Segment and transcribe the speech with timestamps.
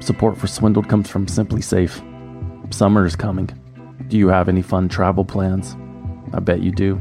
[0.00, 2.72] Support for Swindled comes from SimpliSafe.
[2.72, 3.50] Summer is coming.
[4.08, 5.76] Do you have any fun travel plans?
[6.32, 6.98] I bet you do.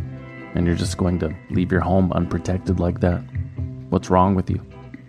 [0.53, 3.19] And you're just going to leave your home unprotected like that?
[3.89, 4.61] What's wrong with you?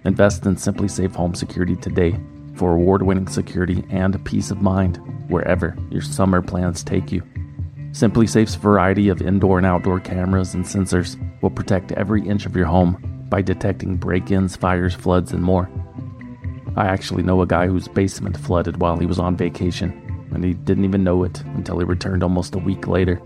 [0.05, 2.17] Invest in SimpliSafe Home Security today
[2.55, 7.23] for award winning security and peace of mind wherever your summer plans take you.
[7.91, 12.67] SimpliSafe's variety of indoor and outdoor cameras and sensors will protect every inch of your
[12.67, 15.69] home by detecting break ins, fires, floods, and more.
[16.77, 19.93] I actually know a guy whose basement flooded while he was on vacation,
[20.33, 23.21] and he didn't even know it until he returned almost a week later.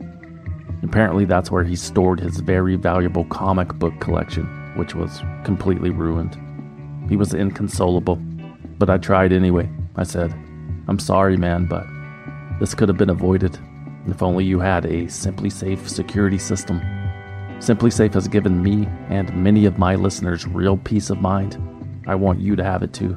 [0.83, 4.45] Apparently, that's where he stored his very valuable comic book collection,
[4.77, 6.39] which was completely ruined.
[7.09, 8.17] He was inconsolable,
[8.79, 9.69] but I tried anyway.
[9.97, 10.33] I said,
[10.89, 11.87] I'm sorry, man, but
[12.61, 13.59] this could have been avoided
[14.07, 16.81] if only you had a SimpliSafe security system.
[17.59, 21.59] SimpliSafe has given me and many of my listeners real peace of mind.
[22.07, 23.17] I want you to have it too.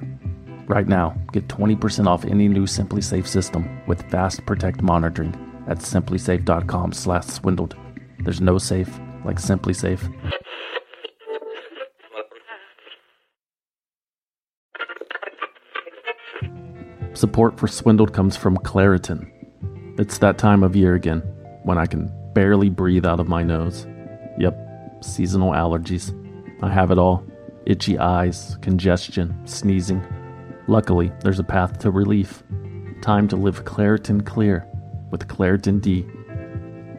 [0.67, 5.33] Right now, get 20% off any new SimpliSafe system with Fast Protect monitoring
[5.67, 7.75] at simplisafe.com/swindled.
[8.19, 10.13] There's no safe like SimpliSafe.
[17.13, 19.31] Support for Swindled comes from Claritin.
[19.97, 21.21] It's that time of year again
[21.63, 23.87] when I can barely breathe out of my nose.
[24.37, 24.55] Yep,
[25.01, 26.13] seasonal allergies.
[26.61, 27.23] I have it all
[27.65, 30.03] itchy eyes, congestion, sneezing.
[30.69, 32.43] Luckily, there's a path to relief.
[33.01, 34.67] Time to live Claritin Clear
[35.11, 36.05] with Claritin D.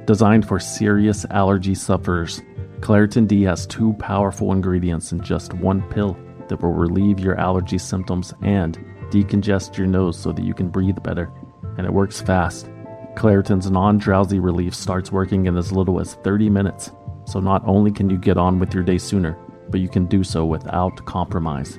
[0.07, 2.41] Designed for serious allergy sufferers,
[2.81, 6.17] Claritin D has two powerful ingredients in just one pill
[6.49, 8.79] that will relieve your allergy symptoms and
[9.11, 11.31] decongest your nose so that you can breathe better.
[11.77, 12.71] And it works fast.
[13.17, 16.91] Claritin's non drowsy relief starts working in as little as 30 minutes,
[17.27, 19.37] so not only can you get on with your day sooner,
[19.69, 21.79] but you can do so without compromise.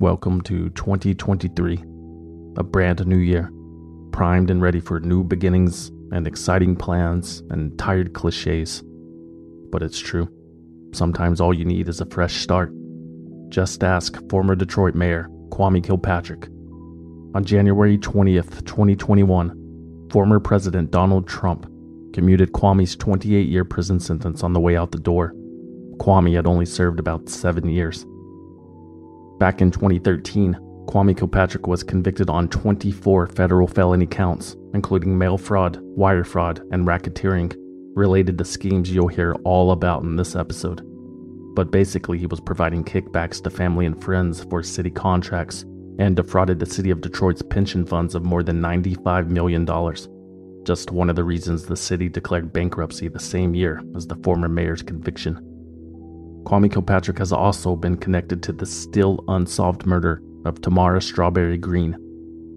[0.00, 1.84] Welcome to 2023,
[2.56, 3.52] a brand new year,
[4.12, 8.82] primed and ready for new beginnings and exciting plans and tired cliches.
[9.70, 10.26] But it's true.
[10.94, 12.72] Sometimes all you need is a fresh start.
[13.50, 16.48] Just ask former Detroit Mayor Kwame Kilpatrick.
[17.34, 21.70] On January 20th, 2021, former President Donald Trump
[22.14, 25.34] commuted Kwame's 28 year prison sentence on the way out the door.
[25.98, 28.06] Kwame had only served about seven years.
[29.40, 30.52] Back in 2013,
[30.84, 36.86] Kwame Kilpatrick was convicted on 24 federal felony counts, including mail fraud, wire fraud, and
[36.86, 37.54] racketeering,
[37.96, 40.82] related to schemes you'll hear all about in this episode.
[41.54, 45.62] But basically, he was providing kickbacks to family and friends for city contracts
[45.98, 49.64] and defrauded the city of Detroit's pension funds of more than $95 million.
[50.64, 54.50] Just one of the reasons the city declared bankruptcy the same year as the former
[54.50, 55.49] mayor's conviction.
[56.50, 61.96] Kwame Kilpatrick has also been connected to the still unsolved murder of Tamara Strawberry Green.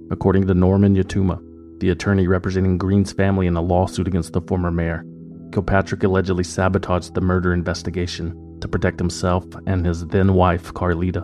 [0.09, 1.39] According to Norman Yatooma,
[1.79, 5.05] the attorney representing Green's family in a lawsuit against the former mayor,
[5.51, 11.23] Kilpatrick allegedly sabotaged the murder investigation to protect himself and his then wife, Carlita.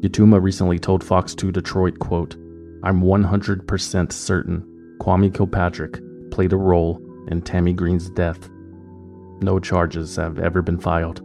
[0.00, 2.34] Yatooma recently told Fox 2 Detroit, quote,
[2.82, 6.00] I'm 100% certain Kwame Kilpatrick
[6.32, 8.50] played a role in Tammy Green's death.
[9.40, 11.22] No charges have ever been filed.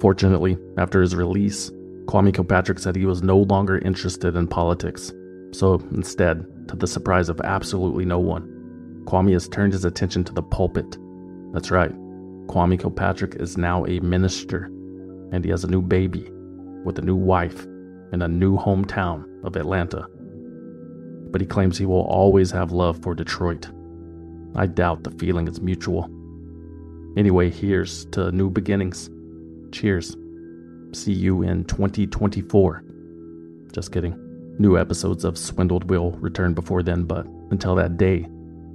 [0.00, 1.70] Fortunately, after his release,
[2.06, 5.12] Kwame Kilpatrick said he was no longer interested in politics.
[5.52, 10.32] So instead, to the surprise of absolutely no one, Kwame has turned his attention to
[10.32, 10.98] the pulpit.
[11.52, 11.92] That's right,
[12.46, 14.64] Kwame Kilpatrick is now a minister,
[15.32, 16.30] and he has a new baby
[16.84, 17.64] with a new wife
[18.12, 20.06] in a new hometown of Atlanta.
[21.30, 23.68] But he claims he will always have love for Detroit.
[24.54, 26.10] I doubt the feeling is mutual.
[27.16, 29.10] Anyway, here's to new beginnings.
[29.74, 30.16] Cheers.
[30.92, 32.84] See you in 2024.
[33.72, 34.14] Just kidding.
[34.60, 38.20] New episodes of Swindled will return before then, but until that day,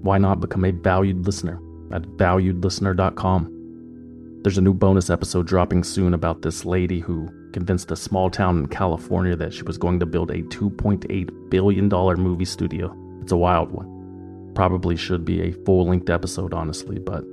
[0.01, 1.61] why not become a valued listener
[1.93, 4.39] at valuedlistener.com?
[4.43, 8.57] There's a new bonus episode dropping soon about this lady who convinced a small town
[8.57, 11.87] in California that she was going to build a $2.8 billion
[12.21, 12.93] movie studio.
[13.21, 14.51] It's a wild one.
[14.53, 17.23] Probably should be a full length episode, honestly, but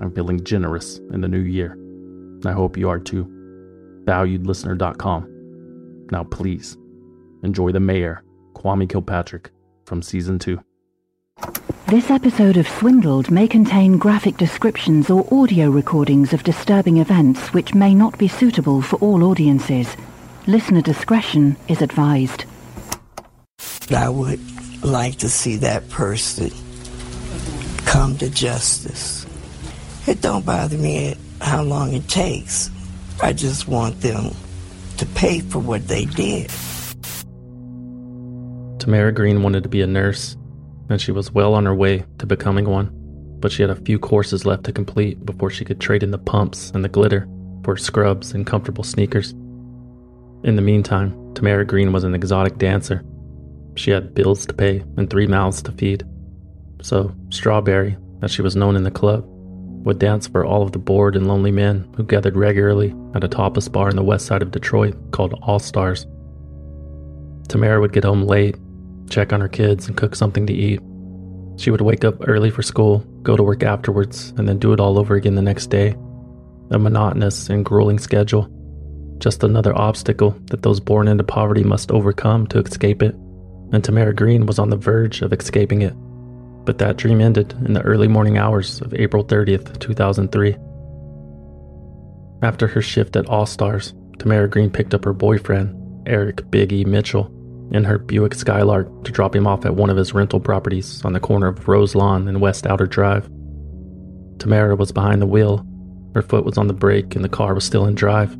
[0.00, 1.78] I'm feeling generous in the new year.
[2.46, 3.24] I hope you are too.
[4.04, 6.06] ValuedListener.com.
[6.10, 6.76] Now, please,
[7.42, 8.22] enjoy the mayor
[8.54, 9.50] Kwame Kilpatrick
[9.86, 10.60] from season 2.
[11.86, 17.74] This episode of Swindled may contain graphic descriptions or audio recordings of disturbing events which
[17.74, 19.96] may not be suitable for all audiences.
[20.46, 22.44] Listener discretion is advised.
[23.94, 24.40] I would
[24.82, 26.50] like to see that person
[27.84, 29.26] come to justice.
[30.06, 32.70] It don't bother me how long it takes.
[33.22, 34.34] I just want them
[34.98, 36.50] to pay for what they did.
[38.78, 40.36] Tamara Green wanted to be a nurse,
[40.90, 42.90] and she was well on her way to becoming one,
[43.40, 46.18] but she had a few courses left to complete before she could trade in the
[46.18, 47.26] pumps and the glitter
[47.64, 49.32] for scrubs and comfortable sneakers.
[50.42, 53.02] In the meantime, Tamara Green was an exotic dancer.
[53.76, 56.04] She had bills to pay and three mouths to feed.
[56.82, 59.26] So, Strawberry, as she was known in the club,
[59.84, 63.28] would dance for all of the bored and lonely men who gathered regularly at a
[63.28, 66.06] topless bar in the west side of Detroit called All Stars.
[67.48, 68.56] Tamara would get home late,
[69.10, 70.80] check on her kids, and cook something to eat.
[71.56, 74.80] She would wake up early for school, go to work afterwards, and then do it
[74.80, 75.90] all over again the next day.
[76.70, 78.48] A monotonous and grueling schedule.
[79.18, 83.14] Just another obstacle that those born into poverty must overcome to escape it.
[83.72, 85.94] And Tamara Green was on the verge of escaping it
[86.64, 90.56] but that dream ended in the early morning hours of April 30th, 2003.
[92.42, 95.74] After her shift at All Stars, Tamara Green picked up her boyfriend,
[96.06, 96.84] Eric Big E.
[96.84, 97.30] Mitchell,
[97.72, 101.12] in her Buick Skylark to drop him off at one of his rental properties on
[101.12, 103.28] the corner of Rose Lawn and West Outer Drive.
[104.38, 105.66] Tamara was behind the wheel,
[106.14, 108.36] her foot was on the brake, and the car was still in drive.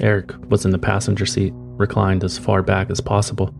[0.00, 3.54] Eric was in the passenger seat, reclined as far back as possible.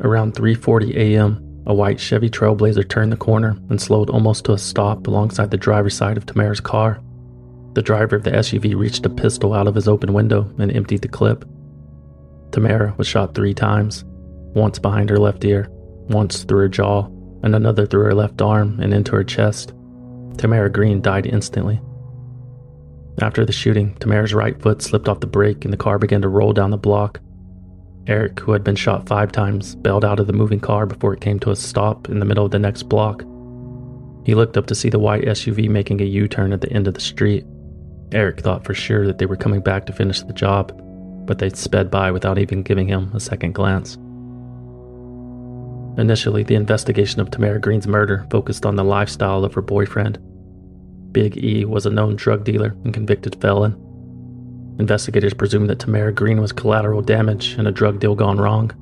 [0.00, 4.58] Around 3:40 a.m., a white Chevy Trailblazer turned the corner and slowed almost to a
[4.58, 7.00] stop alongside the driver's side of Tamara's car.
[7.72, 11.02] The driver of the SUV reached a pistol out of his open window and emptied
[11.02, 11.44] the clip.
[12.52, 14.04] Tamara was shot three times
[14.54, 15.68] once behind her left ear,
[16.08, 17.06] once through her jaw,
[17.42, 19.72] and another through her left arm and into her chest.
[20.36, 21.80] Tamara Green died instantly.
[23.20, 26.28] After the shooting, Tamara's right foot slipped off the brake and the car began to
[26.28, 27.20] roll down the block.
[28.06, 31.22] Eric, who had been shot five times, bailed out of the moving car before it
[31.22, 33.22] came to a stop in the middle of the next block.
[34.24, 36.86] He looked up to see the white SUV making a U turn at the end
[36.86, 37.46] of the street.
[38.12, 40.72] Eric thought for sure that they were coming back to finish the job,
[41.26, 43.96] but they sped by without even giving him a second glance.
[45.98, 50.18] Initially, the investigation of Tamara Green's murder focused on the lifestyle of her boyfriend.
[51.12, 53.80] Big E was a known drug dealer and convicted felon
[54.78, 58.72] Investigators presumed that Tamara Green was collateral damage in a drug deal gone wrong.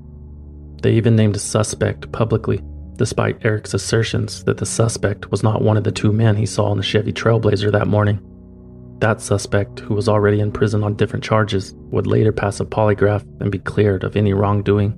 [0.83, 2.63] They even named a suspect publicly,
[2.97, 6.73] despite Eric's assertions that the suspect was not one of the two men he saw
[6.73, 8.21] in the Chevy Trailblazer that morning.
[9.01, 13.23] That suspect, who was already in prison on different charges, would later pass a polygraph
[13.41, 14.95] and be cleared of any wrongdoing.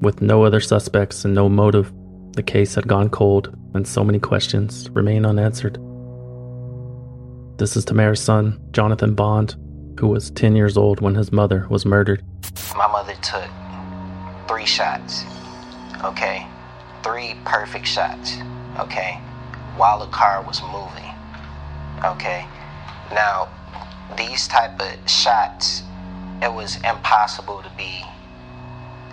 [0.00, 1.92] With no other suspects and no motive,
[2.32, 5.78] the case had gone cold, and so many questions remain unanswered.
[7.58, 9.56] This is Tamara's son, Jonathan Bond,
[9.98, 12.24] who was 10 years old when his mother was murdered.
[12.76, 13.48] My mother took
[14.46, 15.24] three shots,
[16.04, 16.46] okay?
[17.02, 18.36] Three perfect shots,
[18.78, 19.14] okay?
[19.76, 21.12] While the car was moving,
[22.04, 22.46] okay?
[23.12, 23.48] Now,
[24.16, 25.82] these type of shots,
[26.42, 28.04] it was impossible to be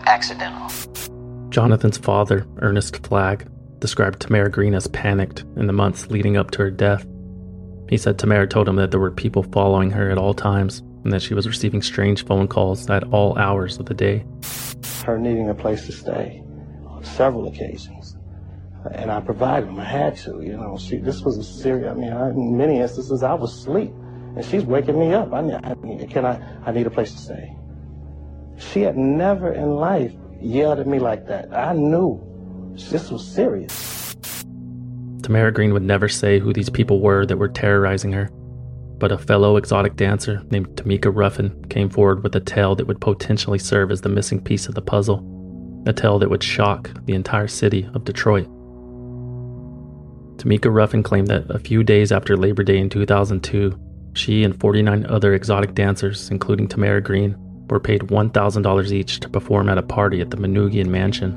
[0.05, 0.69] accidental.
[1.49, 3.47] Jonathan's father, Ernest Flagg,
[3.79, 7.05] described Tamara Green as panicked in the months leading up to her death.
[7.89, 11.13] He said Tamara told him that there were people following her at all times and
[11.13, 14.25] that she was receiving strange phone calls at all hours of the day.
[15.05, 16.43] Her needing a place to stay
[16.87, 18.17] on several occasions.
[18.91, 19.79] And I provided them.
[19.79, 20.77] I had to, you know.
[20.77, 23.91] She, this was a serious, I mean, I, in many instances, I was asleep.
[24.35, 25.31] And she's waking me up.
[25.31, 27.55] I, I, can I, I need a place to stay.
[28.57, 31.53] She had never in life yelled at me like that.
[31.53, 32.21] I knew
[32.75, 33.94] this was serious.
[35.25, 38.29] Tamara Green would never say who these people were that were terrorizing her,
[38.99, 43.01] but a fellow exotic dancer named Tamika Ruffin came forward with a tale that would
[43.01, 47.15] potentially serve as the missing piece of the puzzle, a tale that would shock the
[47.15, 48.45] entire city of Detroit.
[50.37, 53.79] Tamika Ruffin claimed that a few days after Labor Day in 2002,
[54.13, 57.35] she and 49 other exotic dancers, including Tamara Green,
[57.67, 61.31] were paid $1,000 each to perform at a party at the Manoogian Mansion,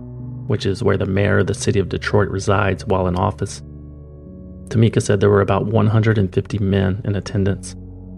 [0.47, 3.63] which is where the mayor of the city of Detroit resides while in office.
[4.69, 7.75] Tamika said there were about 150 men in attendance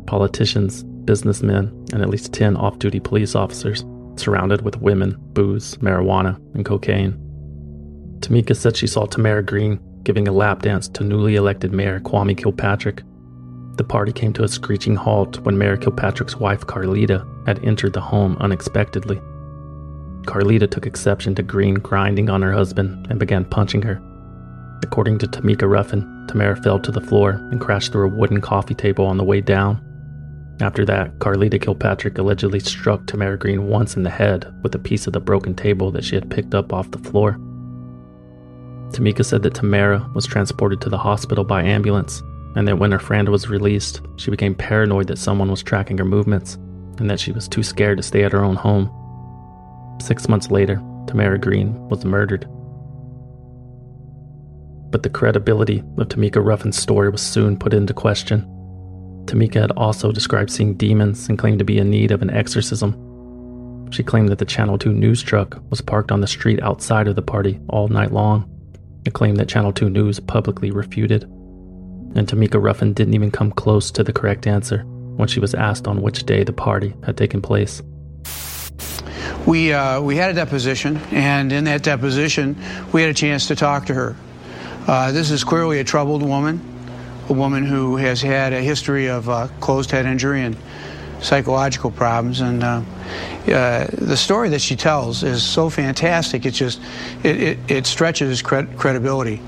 [0.07, 3.85] politicians, businessmen, and at least 10 off duty police officers,
[4.17, 7.13] surrounded with women, booze, marijuana, and cocaine.
[8.19, 12.37] Tamika said she saw Tamara Green giving a lap dance to newly elected Mayor Kwame
[12.37, 13.03] Kilpatrick.
[13.77, 18.01] The party came to a screeching halt when Mayor Kilpatrick's wife Carlita had entered the
[18.01, 19.17] home unexpectedly.
[20.27, 24.03] Carlita took exception to Green grinding on her husband and began punching her.
[24.83, 28.75] According to Tamika Ruffin, Tamara fell to the floor and crashed through a wooden coffee
[28.75, 29.85] table on the way down.
[30.61, 35.07] After that, Carlita Kilpatrick allegedly struck Tamara Green once in the head with a piece
[35.07, 37.39] of the broken table that she had picked up off the floor.
[38.91, 42.23] Tamika said that Tamara was transported to the hospital by ambulance,
[42.57, 46.05] and that when her friend was released, she became paranoid that someone was tracking her
[46.05, 46.57] movements,
[46.99, 48.91] and that she was too scared to stay at her own home.
[50.03, 52.47] Six months later, Tamara Green was murdered.
[54.91, 58.43] But the credibility of Tamika Ruffin's story was soon put into question.
[59.27, 62.95] Tamika had also described seeing demons and claimed to be in need of an exorcism.
[63.91, 67.17] She claimed that the Channel 2 news truck was parked on the street outside of
[67.17, 68.49] the party all night long,
[69.07, 71.23] a claim that Channel 2 News publicly refuted.
[71.23, 74.83] And Tamika Ruffin didn't even come close to the correct answer
[75.17, 77.83] when she was asked on which day the party had taken place.
[79.47, 82.57] We, uh, we had a deposition, and in that deposition,
[82.93, 84.17] we had a chance to talk to her.
[84.87, 86.61] Uh, this is clearly a troubled woman,
[87.29, 90.57] a woman who has had a history of uh, closed head injury and
[91.21, 92.41] psychological problems.
[92.41, 92.83] And uh,
[93.49, 96.47] uh, the story that she tells is so fantastic.
[96.47, 96.81] It just
[97.23, 99.41] it, it, it stretches cred- credibility.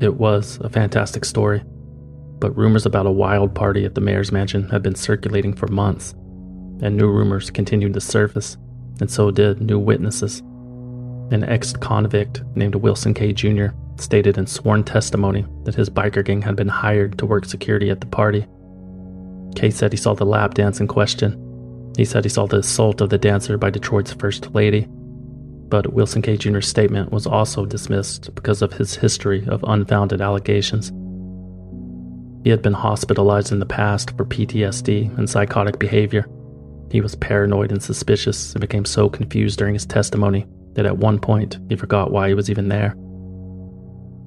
[0.00, 1.62] It was a fantastic story,
[2.38, 6.12] but rumors about a wild party at the mayor's mansion had been circulating for months,
[6.80, 8.56] and new rumors continued to surface,
[9.00, 10.42] and so did new witnesses.
[11.30, 13.34] An ex convict named Wilson K.
[13.34, 13.66] Jr.
[13.96, 18.00] stated in sworn testimony that his biker gang had been hired to work security at
[18.00, 18.46] the party.
[19.54, 21.92] K said he saw the lap dance in question.
[21.98, 24.86] He said he saw the assault of the dancer by Detroit's First Lady.
[25.68, 26.38] But Wilson K.
[26.38, 30.92] Jr.'s statement was also dismissed because of his history of unfounded allegations.
[32.42, 36.26] He had been hospitalized in the past for PTSD and psychotic behavior.
[36.90, 40.46] He was paranoid and suspicious and became so confused during his testimony
[40.78, 42.92] that at one point he forgot why he was even there.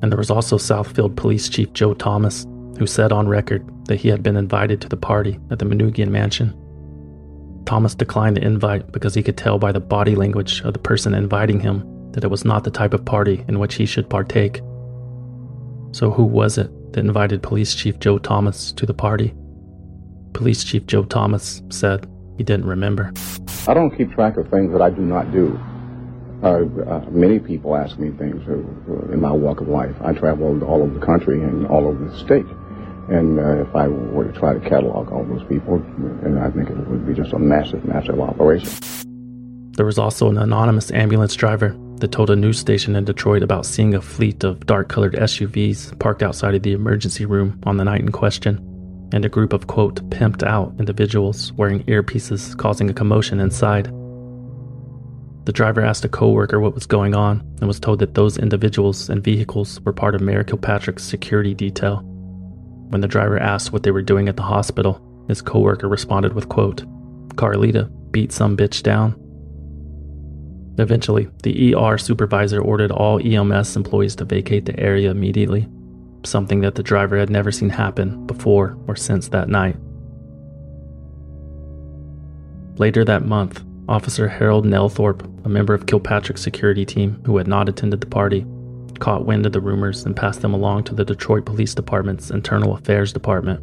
[0.01, 2.45] And there was also Southfield Police Chief Joe Thomas,
[2.77, 6.09] who said on record that he had been invited to the party at the Manoogian
[6.09, 6.53] Mansion.
[7.65, 11.13] Thomas declined the invite because he could tell by the body language of the person
[11.13, 14.57] inviting him that it was not the type of party in which he should partake.
[15.93, 19.33] So, who was it that invited Police Chief Joe Thomas to the party?
[20.33, 23.13] Police Chief Joe Thomas said he didn't remember.
[23.69, 25.57] I don't keep track of things that I do not do.
[26.43, 29.95] Uh, uh, many people ask me things uh, in my walk of life.
[30.01, 32.45] I travel all over the country and all over the state.
[33.09, 36.69] And uh, if I were to try to catalog all those people, and I think
[36.69, 38.69] it would be just a massive, massive operation.
[39.73, 43.65] There was also an anonymous ambulance driver that told a news station in Detroit about
[43.65, 47.83] seeing a fleet of dark colored SUVs parked outside of the emergency room on the
[47.83, 48.57] night in question,
[49.13, 53.91] and a group of, quote, pimped out individuals wearing earpieces causing a commotion inside.
[55.45, 59.09] The driver asked a coworker what was going on and was told that those individuals
[59.09, 62.01] and vehicles were part of Mayor Kilpatrick's security detail.
[62.89, 66.49] When the driver asked what they were doing at the hospital, his coworker responded with
[66.49, 66.83] quote,
[67.35, 69.15] Carlita beat some bitch down.
[70.77, 75.67] Eventually, the ER supervisor ordered all EMS employees to vacate the area immediately,
[76.23, 79.75] something that the driver had never seen happen before or since that night.
[82.77, 87.67] Later that month, Officer Harold Nelthorpe, a member of Kilpatrick's security team who had not
[87.67, 88.45] attended the party,
[88.99, 92.75] caught wind of the rumors and passed them along to the Detroit Police Department's Internal
[92.75, 93.59] Affairs Department.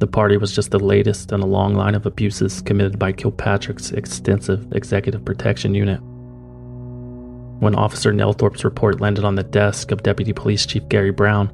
[0.00, 3.90] The party was just the latest in a long line of abuses committed by Kilpatrick's
[3.90, 6.00] extensive executive protection unit.
[7.60, 11.48] When Officer Nelthorpe's report landed on the desk of Deputy Police Chief Gary Brown,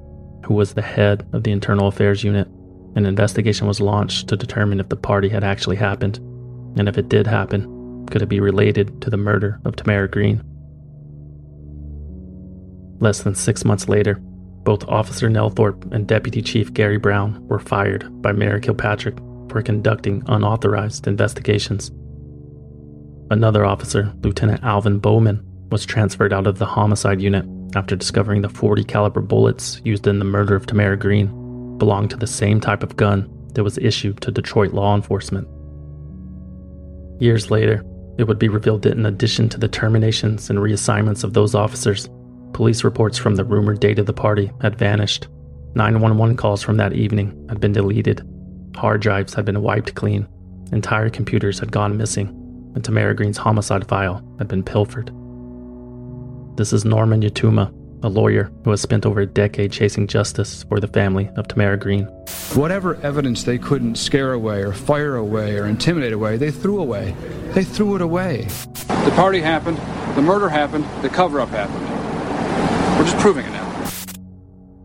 [0.44, 2.48] who was the head of the Internal Affairs Unit,
[2.96, 6.18] an investigation was launched to determine if the party had actually happened,
[6.76, 10.42] and if it did happen, could it be related to the murder of Tamara Green?
[13.00, 14.16] Less than six months later,
[14.64, 19.16] both Officer Nelthorpe and Deputy Chief Gary Brown were fired by Mayor Kilpatrick
[19.48, 21.90] for conducting unauthorized investigations.
[23.30, 28.48] Another officer, Lieutenant Alvin Bowman, was transferred out of the homicide unit after discovering the
[28.48, 32.82] 40 caliber bullets used in the murder of Tamara Green belonged to the same type
[32.82, 35.48] of gun that was issued to Detroit law enforcement.
[37.20, 37.84] Years later,
[38.18, 42.08] it would be revealed that in addition to the terminations and reassignments of those officers,
[42.54, 45.28] police reports from the rumored date of the party had vanished.
[45.74, 48.26] 911 calls from that evening had been deleted.
[48.74, 50.26] Hard drives had been wiped clean.
[50.72, 52.28] Entire computers had gone missing.
[52.74, 55.12] And Tamara Green's homicide file had been pilfered.
[56.56, 57.72] This is Norman Yatooma,
[58.02, 61.76] a lawyer who has spent over a decade chasing justice for the family of Tamara
[61.76, 62.04] Green.
[62.54, 67.14] Whatever evidence they couldn't scare away or fire away or intimidate away, they threw away.
[67.52, 68.46] They threw it away.
[68.86, 69.78] The party happened,
[70.16, 71.84] the murder happened, the cover up happened.
[72.98, 73.60] We're just proving it now.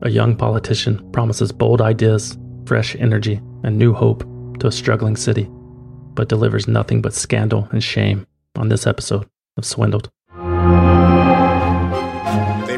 [0.02, 4.24] A young politician promises bold ideas, fresh energy, and new hope
[4.60, 5.48] to a struggling city,
[6.14, 10.10] but delivers nothing but scandal and shame on this episode of Swindled.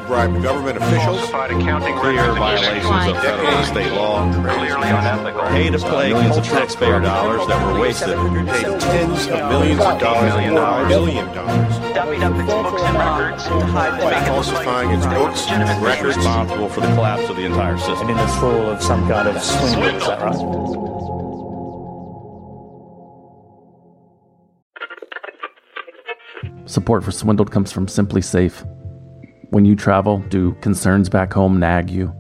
[0.08, 5.78] They bribed government officials, clear violations of federal and state law, clearly unethical, pay to
[5.80, 10.54] play millions of taxpayer dollars that were wasted, paid tens of millions of dollars, Million
[10.56, 10.88] dollars.
[10.88, 13.44] million dollars, dummied up its books and records.
[13.48, 16.16] To hide by falsifying its books and records.
[16.16, 18.08] responsible for the collapse of the entire system.
[18.10, 20.38] in this role of some kind of swindle, is that right?
[26.66, 28.66] Support for Swindled comes from SimpliSafe.
[29.50, 32.14] When you travel, do concerns back home nag you?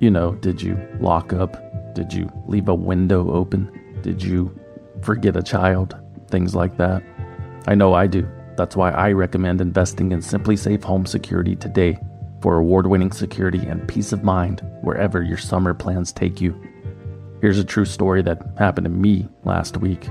[0.00, 1.56] You know, did you lock up?
[1.94, 4.00] Did you leave a window open?
[4.02, 4.58] Did you
[5.02, 5.94] forget a child?
[6.30, 7.04] Things like that.
[7.68, 8.28] I know I do.
[8.56, 11.96] That's why I recommend investing in SimpliSafe Home Security today
[12.42, 16.60] for award winning security and peace of mind wherever your summer plans take you.
[17.40, 20.08] Here's a true story that happened to me last week.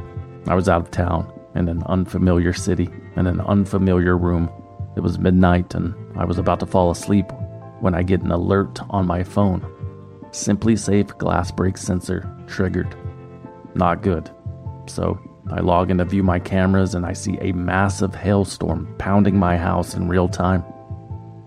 [0.48, 4.50] I was out of town in an unfamiliar city in an unfamiliar room.
[4.96, 7.26] It was midnight and I was about to fall asleep
[7.80, 9.62] when I get an alert on my phone.
[10.32, 12.96] SimpliSafe glass break sensor triggered.
[13.76, 14.30] Not good.
[14.88, 15.20] So
[15.52, 19.58] I log in to view my cameras and I see a massive hailstorm pounding my
[19.58, 20.64] house in real time.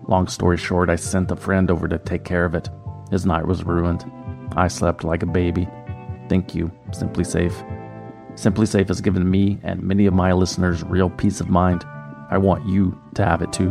[0.07, 2.69] Long story short, I sent a friend over to take care of it.
[3.11, 4.09] His night was ruined.
[4.55, 5.67] I slept like a baby.
[6.29, 7.75] Thank you, SimpliSafe.
[8.37, 11.83] Simply Safe has given me and many of my listeners real peace of mind.
[12.29, 13.69] I want you to have it too.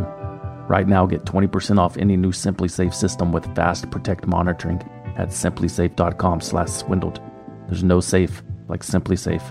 [0.67, 4.81] Right now, get 20% off any new SimpliSafe system with Fast Protect monitoring
[5.15, 7.21] at simplisafe.com/swindled.
[7.67, 9.43] There's no safe like SimpliSafe.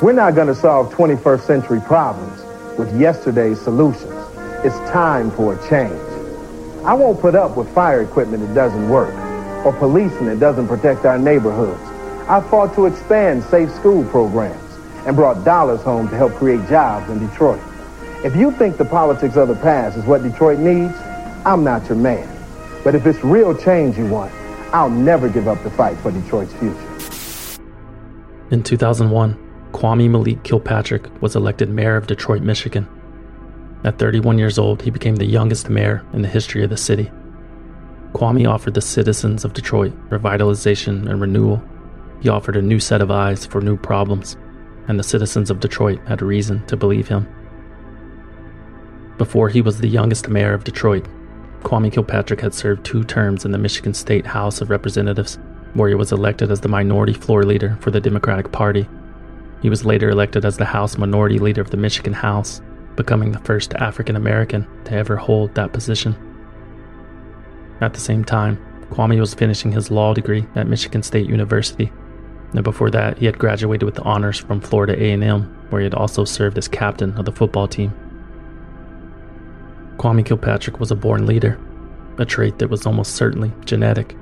[0.00, 2.40] We're not going to solve 21st century problems
[2.78, 4.14] with yesterday's solutions.
[4.64, 5.98] It's time for a change.
[6.84, 9.12] I won't put up with fire equipment that doesn't work
[9.64, 11.87] or policing that doesn't protect our neighborhoods.
[12.28, 14.62] I fought to expand safe school programs
[15.06, 17.60] and brought dollars home to help create jobs in Detroit.
[18.22, 20.94] If you think the politics of the past is what Detroit needs,
[21.46, 22.28] I'm not your man.
[22.84, 24.30] But if it's real change you want,
[24.74, 27.62] I'll never give up the fight for Detroit's future.
[28.50, 32.86] In 2001, Kwame Malik Kilpatrick was elected mayor of Detroit, Michigan.
[33.84, 37.10] At 31 years old, he became the youngest mayor in the history of the city.
[38.12, 41.62] Kwame offered the citizens of Detroit revitalization and renewal.
[42.20, 44.36] He offered a new set of eyes for new problems,
[44.88, 47.28] and the citizens of Detroit had reason to believe him.
[49.18, 51.06] Before he was the youngest mayor of Detroit,
[51.62, 55.38] Kwame Kilpatrick had served two terms in the Michigan State House of Representatives,
[55.74, 58.88] where he was elected as the minority floor leader for the Democratic Party.
[59.60, 62.62] He was later elected as the House Minority Leader of the Michigan House,
[62.96, 66.16] becoming the first African American to ever hold that position.
[67.80, 68.58] At the same time,
[68.90, 71.92] Kwame was finishing his law degree at Michigan State University,
[72.54, 76.24] and before that, he had graduated with honors from Florida A&M, where he had also
[76.24, 77.92] served as captain of the football team.
[79.98, 81.58] Kwame Kilpatrick was a born leader,
[82.18, 84.16] a trait that was almost certainly genetic.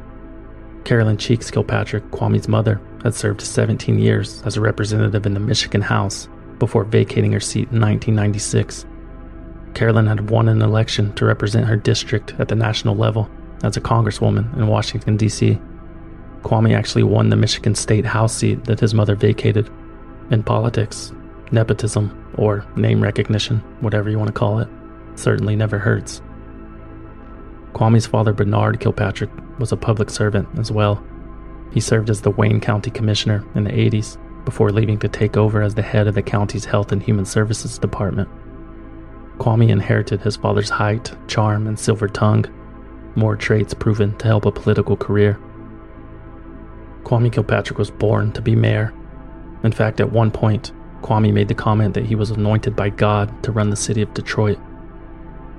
[0.84, 5.82] Carolyn Cheeks Kilpatrick, Kwame's mother, had served 17 years as a representative in the Michigan
[5.82, 8.86] House before vacating her seat in 1996.
[9.74, 13.28] Carolyn had won an election to represent her district at the national level
[13.62, 15.60] as a congresswoman in Washington, D.C.
[16.46, 19.68] Kwame actually won the Michigan State House seat that his mother vacated.
[20.30, 21.12] In politics,
[21.50, 24.68] nepotism, or name recognition, whatever you want to call it,
[25.16, 26.22] certainly never hurts.
[27.72, 31.04] Kwame's father, Bernard Kilpatrick, was a public servant as well.
[31.72, 35.62] He served as the Wayne County Commissioner in the 80s before leaving to take over
[35.62, 38.28] as the head of the county's Health and Human Services Department.
[39.38, 42.46] Kwame inherited his father's height, charm, and silver tongue,
[43.16, 45.40] more traits proven to help a political career.
[47.06, 48.92] Kwame Kilpatrick was born to be mayor.
[49.62, 53.44] In fact, at one point, Kwame made the comment that he was anointed by God
[53.44, 54.58] to run the city of Detroit.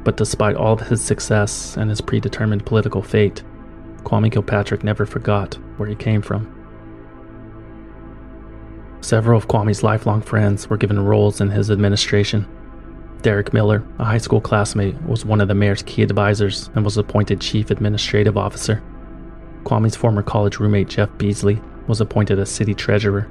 [0.03, 3.43] But despite all of his success and his predetermined political fate,
[4.03, 6.53] Kwame Kilpatrick never forgot where he came from.
[8.99, 12.45] Several of Kwame's lifelong friends were given roles in his administration.
[13.21, 16.97] Derek Miller, a high school classmate, was one of the mayor's key advisors and was
[16.97, 18.83] appointed chief administrative officer.
[19.67, 23.29] Kwame's former college roommate Jeff Beasley was appointed as city treasurer,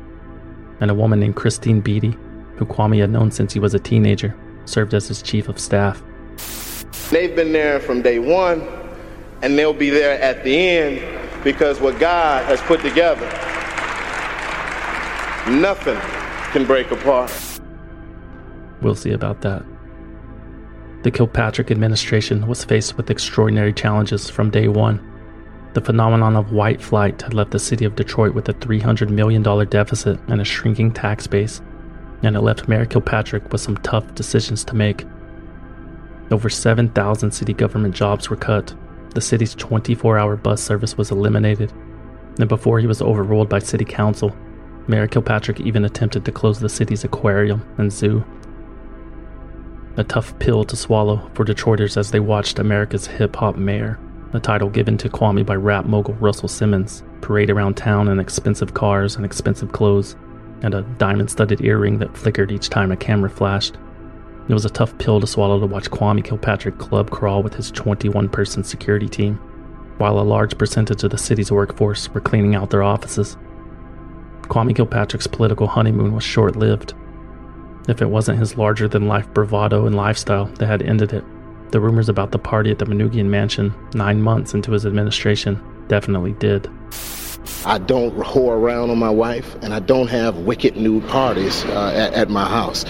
[0.81, 2.15] and a woman named Christine Beatty,
[2.57, 6.03] who Kwame had known since he was a teenager, served as his chief of staff.
[7.11, 8.69] They've been there from day one,
[9.41, 13.25] and they'll be there at the end because what God has put together,
[15.51, 15.99] nothing
[16.53, 17.33] can break apart.
[18.83, 19.65] We'll see about that.
[21.03, 25.16] The Kilpatrick administration was faced with extraordinary challenges from day one.
[25.77, 29.43] The phenomenon of white flight had left the city of Detroit with a $300 million
[29.43, 31.61] deficit and a shrinking tax base,
[32.23, 35.05] and it left Mayor Kilpatrick with some tough decisions to make.
[36.31, 38.75] Over 7,000 city government jobs were cut,
[39.11, 41.71] the city's 24 hour bus service was eliminated,
[42.39, 44.35] and before he was overruled by city council,
[44.89, 48.25] Mayor Kilpatrick even attempted to close the city's aquarium and zoo.
[49.99, 53.99] A tough pill to swallow for Detroiters as they watched America's hip hop mayor,
[54.37, 58.75] a title given to Kwame by rap mogul Russell Simmons, parade around town in expensive
[58.75, 60.17] cars and expensive clothes,
[60.63, 63.77] and a diamond studded earring that flickered each time a camera flashed.
[64.49, 67.71] It was a tough pill to swallow to watch Kwame Kilpatrick club crawl with his
[67.73, 69.37] 21 person security team,
[69.99, 73.37] while a large percentage of the city's workforce were cleaning out their offices.
[74.43, 76.95] Kwame Kilpatrick's political honeymoon was short lived.
[77.89, 81.25] If it wasn't his larger than life bravado and lifestyle that had ended it,
[81.71, 86.33] the rumors about the party at the Manoogian mansion nine months into his administration definitely
[86.35, 86.69] did.
[87.65, 91.93] I don't whore around on my wife, and I don't have wicked nude parties uh,
[91.95, 92.85] at, at my house.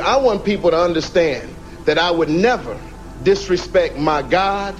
[0.00, 1.54] I want people to understand
[1.84, 2.78] that I would never
[3.22, 4.74] disrespect my God,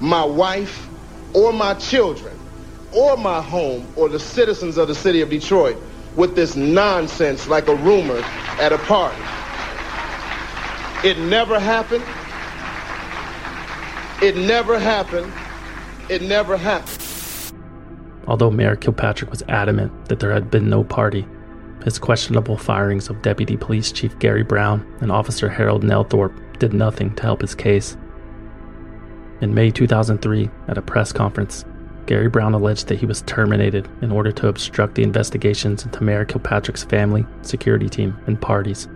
[0.00, 0.88] my wife,
[1.34, 2.38] or my children,
[2.92, 5.76] or my home, or the citizens of the city of Detroit
[6.16, 8.20] with this nonsense like a rumor
[8.58, 9.22] at a party.
[11.06, 12.04] It never happened.
[14.20, 15.32] It never happened.
[16.08, 17.04] It never happened.
[18.26, 21.24] Although Mayor Kilpatrick was adamant that there had been no party,
[21.84, 27.14] his questionable firings of Deputy Police Chief Gary Brown and Officer Harold Nelthorpe did nothing
[27.14, 27.96] to help his case.
[29.40, 31.64] In May 2003, at a press conference,
[32.06, 36.24] Gary Brown alleged that he was terminated in order to obstruct the investigations into Mayor
[36.24, 38.88] Kilpatrick's family, security team, and parties.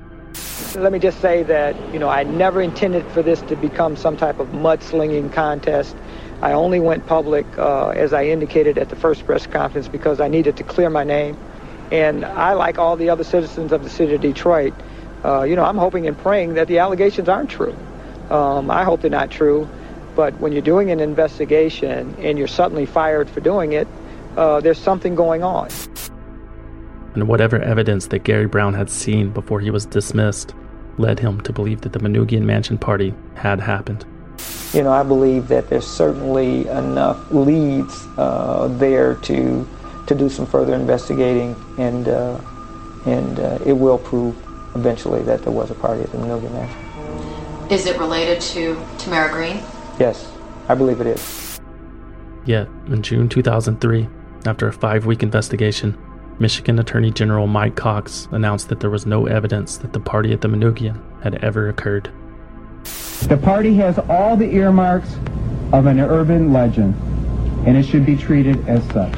[0.74, 4.16] Let me just say that, you know, I never intended for this to become some
[4.16, 5.94] type of mudslinging contest.
[6.40, 10.28] I only went public, uh, as I indicated at the first press conference, because I
[10.28, 11.36] needed to clear my name.
[11.90, 14.72] And I, like all the other citizens of the city of Detroit,
[15.24, 17.76] uh, you know, I'm hoping and praying that the allegations aren't true.
[18.30, 19.68] Um, I hope they're not true.
[20.16, 23.86] But when you're doing an investigation and you're suddenly fired for doing it,
[24.36, 25.68] uh, there's something going on.
[27.14, 30.54] And whatever evidence that Gary Brown had seen before he was dismissed
[30.98, 34.04] led him to believe that the Manoogian Mansion party had happened.
[34.72, 39.68] You know, I believe that there's certainly enough leads uh, there to
[40.06, 42.40] to do some further investigating, and uh,
[43.06, 44.36] and uh, it will prove
[44.74, 47.70] eventually that there was a party at the Manoogian Mansion.
[47.70, 49.62] Is it related to Tamara Green?
[49.98, 50.30] Yes,
[50.68, 51.60] I believe it is.
[52.44, 54.08] Yet, in June 2003,
[54.46, 55.96] after a five week investigation,
[56.42, 60.40] Michigan Attorney General Mike Cox announced that there was no evidence that the party at
[60.40, 62.10] the Manoogian had ever occurred.
[63.28, 65.14] The party has all the earmarks
[65.72, 66.96] of an urban legend,
[67.64, 69.14] and it should be treated as such.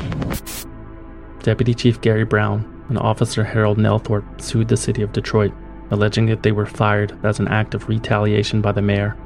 [1.43, 5.55] Deputy Chief Gary Brown and Officer Harold Nelthorpe sued the city of Detroit,
[5.91, 9.17] alleging that they were fired as an act of retaliation by the mayor.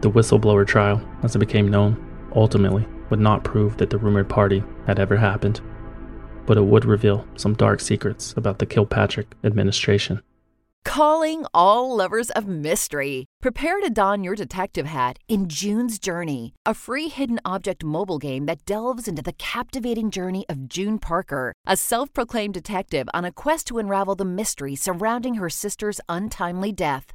[0.00, 2.02] The whistleblower trial, as it became known,
[2.34, 5.60] ultimately would not prove that the rumored party had ever happened,
[6.46, 10.22] but it would reveal some dark secrets about the Kilpatrick administration.
[10.84, 13.24] Calling all lovers of mystery.
[13.40, 18.44] Prepare to don your detective hat in June's Journey, a free hidden object mobile game
[18.46, 23.32] that delves into the captivating journey of June Parker, a self proclaimed detective on a
[23.32, 27.14] quest to unravel the mystery surrounding her sister's untimely death.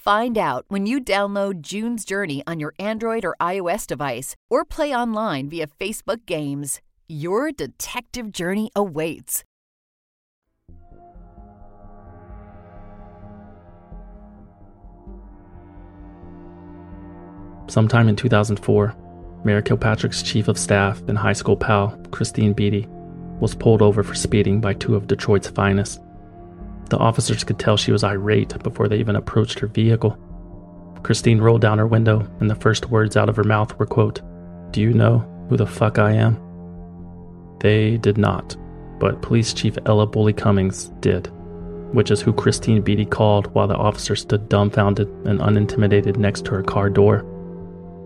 [0.00, 4.94] Find out when you download June's Journey on your Android or iOS device or play
[4.94, 6.80] online via Facebook Games.
[7.06, 9.44] Your detective journey awaits.
[17.68, 18.96] Sometime in 2004,
[19.44, 22.86] Mayor Kilpatrick's chief of staff and high school pal, Christine Beatty,
[23.38, 26.00] was pulled over for speeding by two of Detroit's finest.
[26.90, 30.18] The officers could tell she was irate before they even approached her vehicle.
[31.04, 34.20] Christine rolled down her window, and the first words out of her mouth were, quote,
[34.72, 36.38] Do you know who the fuck I am?
[37.60, 38.56] They did not,
[38.98, 41.28] but Police Chief Ella Bully Cummings did,
[41.92, 46.50] which is who Christine Beatty called while the officer stood dumbfounded and unintimidated next to
[46.52, 47.24] her car door.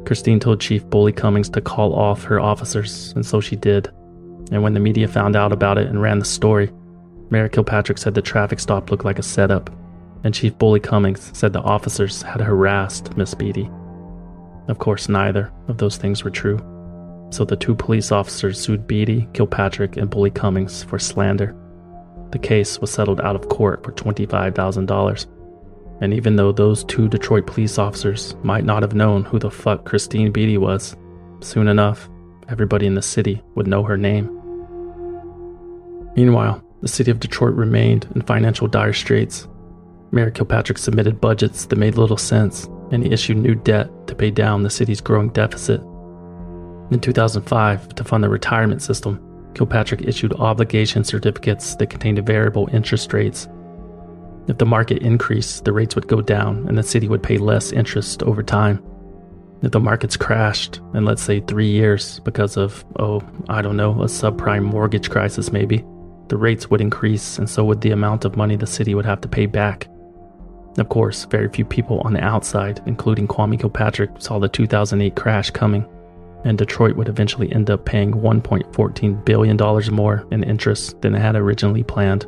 [0.05, 3.89] Christine told Chief Bully Cummings to call off her officers, and so she did.
[4.53, 6.71] And when the media found out about it and ran the story,
[7.31, 9.71] Mayor Kilpatrick said the traffic stop looked like a setup,
[10.25, 13.71] and Chief Bully Cummings said the officers had harassed Miss Beatty.
[14.69, 16.59] Of course, neither of those things were true.
[17.31, 21.55] So the two police officers sued Beatty, Kilpatrick, and Bully Cummings for slander.
[22.31, 25.27] The case was settled out of court for $25,000.
[26.01, 29.85] And even though those two Detroit police officers might not have known who the fuck
[29.85, 30.97] Christine Beatty was,
[31.41, 32.09] soon enough,
[32.49, 34.27] everybody in the city would know her name.
[36.17, 39.49] Meanwhile, the city of Detroit remained in financial dire straits.
[40.13, 44.31] Mayor Kilpatrick submitted budgets that made little sense, and he issued new debt to pay
[44.31, 45.81] down the city's growing deficit.
[46.91, 49.19] In 2005, to fund the retirement system,
[49.55, 53.49] Kilpatrick issued obligation certificates that contained variable interest rates.
[54.47, 57.73] If the market increased, the rates would go down and the city would pay less
[57.73, 58.85] interest over time.
[59.63, 63.93] If the markets crashed in, let's say, three years because of, oh, I don't know,
[64.03, 65.83] a subprime mortgage crisis maybe,
[66.29, 69.21] the rates would increase and so would the amount of money the city would have
[69.23, 69.89] to pay back.
[70.79, 75.51] Of course, very few people on the outside, including Kwame Kilpatrick, saw the 2008 crash
[75.51, 75.87] coming,
[76.45, 81.37] and Detroit would eventually end up paying $1.14 billion more in interest than it had
[81.37, 82.27] originally planned.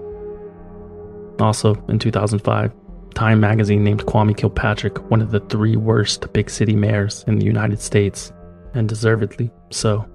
[1.41, 2.73] Also, in 2005,
[3.17, 7.47] Time magazine named Kwame Kilpatrick one of the three worst big city mayors in the
[7.47, 8.31] United States,
[8.75, 10.07] and deservedly so.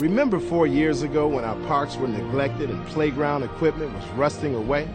[0.00, 4.88] Remember four years ago when our parks were neglected and playground equipment was rusting away?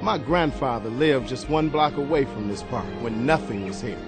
[0.00, 3.98] My grandfather lived just one block away from this park when nothing was here.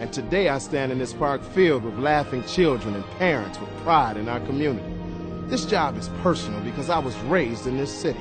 [0.00, 4.16] And today I stand in this park filled with laughing children and parents with pride
[4.16, 4.92] in our community.
[5.46, 8.20] This job is personal because I was raised in this city.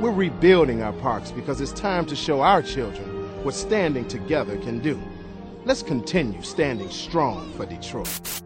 [0.00, 4.80] We're rebuilding our parks because it's time to show our children what standing together can
[4.80, 5.00] do.
[5.64, 8.42] Let's continue standing strong for Detroit.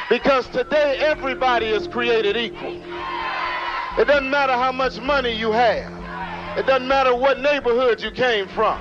[0.10, 2.76] Because today everybody is created equal.
[3.98, 6.58] It doesn't matter how much money you have.
[6.58, 8.78] It doesn't matter what neighborhood you came from.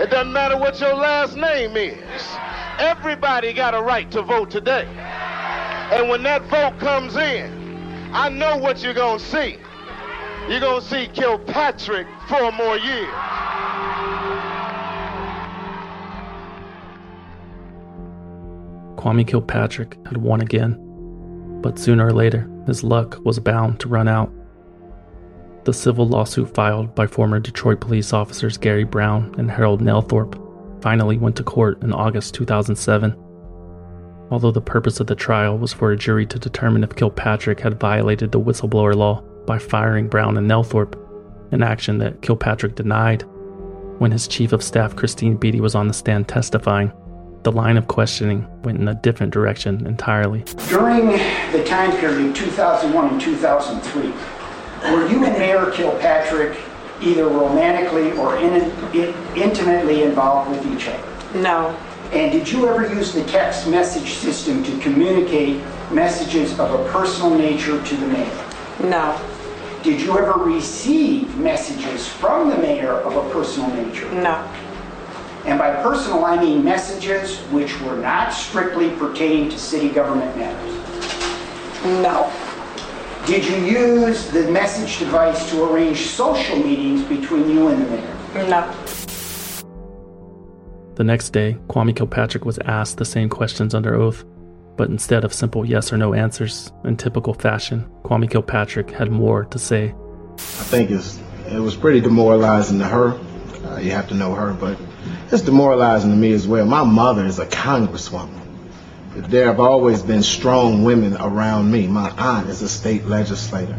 [0.00, 2.22] It doesn't matter what your last name is.
[2.78, 4.86] Everybody got a right to vote today.
[5.92, 7.57] And when that vote comes in,
[8.12, 9.58] I know what you're going to see.
[10.48, 13.12] You're going to see Kilpatrick four more years.
[18.96, 20.76] Kwame Kilpatrick had won again,
[21.62, 24.32] but sooner or later, his luck was bound to run out.
[25.64, 31.18] The civil lawsuit filed by former Detroit police officers Gary Brown and Harold Nelthorpe finally
[31.18, 33.14] went to court in August 2007.
[34.30, 37.80] Although the purpose of the trial was for a jury to determine if Kilpatrick had
[37.80, 40.96] violated the whistleblower law by firing Brown and Nelthorpe,
[41.52, 43.24] an action that Kilpatrick denied.
[43.98, 46.92] When his chief of staff, Christine Beatty, was on the stand testifying,
[47.42, 50.44] the line of questioning went in a different direction entirely.
[50.68, 51.06] During
[51.52, 56.58] the time period 2001 and 2003, were you and Mayor Kilpatrick
[57.00, 61.40] either romantically or in, in, intimately involved with each other?
[61.40, 61.76] No.
[62.12, 67.36] And did you ever use the text message system to communicate messages of a personal
[67.36, 68.50] nature to the mayor?
[68.80, 69.20] No.
[69.82, 74.10] Did you ever receive messages from the mayor of a personal nature?
[74.10, 74.36] No.
[75.44, 80.74] And by personal, I mean messages which were not strictly pertaining to city government matters.
[82.02, 82.32] No.
[83.26, 88.48] Did you use the message device to arrange social meetings between you and the mayor?
[88.48, 88.74] No.
[90.98, 94.24] The next day, Kwame Kilpatrick was asked the same questions under oath,
[94.76, 99.44] but instead of simple yes or no answers, in typical fashion, Kwame Kilpatrick had more
[99.44, 99.94] to say.
[100.34, 103.10] I think it was pretty demoralizing to her.
[103.64, 104.76] Uh, you have to know her, but
[105.30, 106.66] it's demoralizing to me as well.
[106.66, 108.42] My mother is a congresswoman.
[109.14, 111.86] There have always been strong women around me.
[111.86, 113.78] My aunt is a state legislator.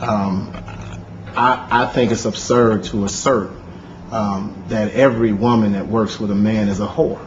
[0.00, 0.52] Um,
[1.34, 3.50] I, I think it's absurd to assert
[4.12, 7.26] um, that every woman that works with a man is a whore.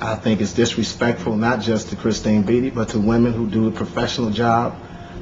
[0.00, 3.70] I think it's disrespectful not just to Christine Beatty, but to women who do a
[3.70, 4.76] professional job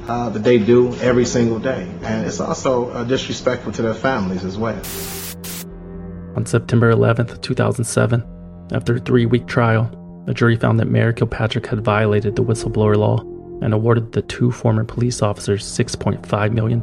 [0.07, 1.89] uh, that they do every single day.
[2.01, 4.81] And it's also uh, disrespectful to their families as well.
[6.35, 8.23] On September 11th, 2007,
[8.73, 9.89] after a three week trial,
[10.27, 13.19] a jury found that Mayor Kilpatrick had violated the whistleblower law
[13.61, 16.81] and awarded the two former police officers $6.5 million.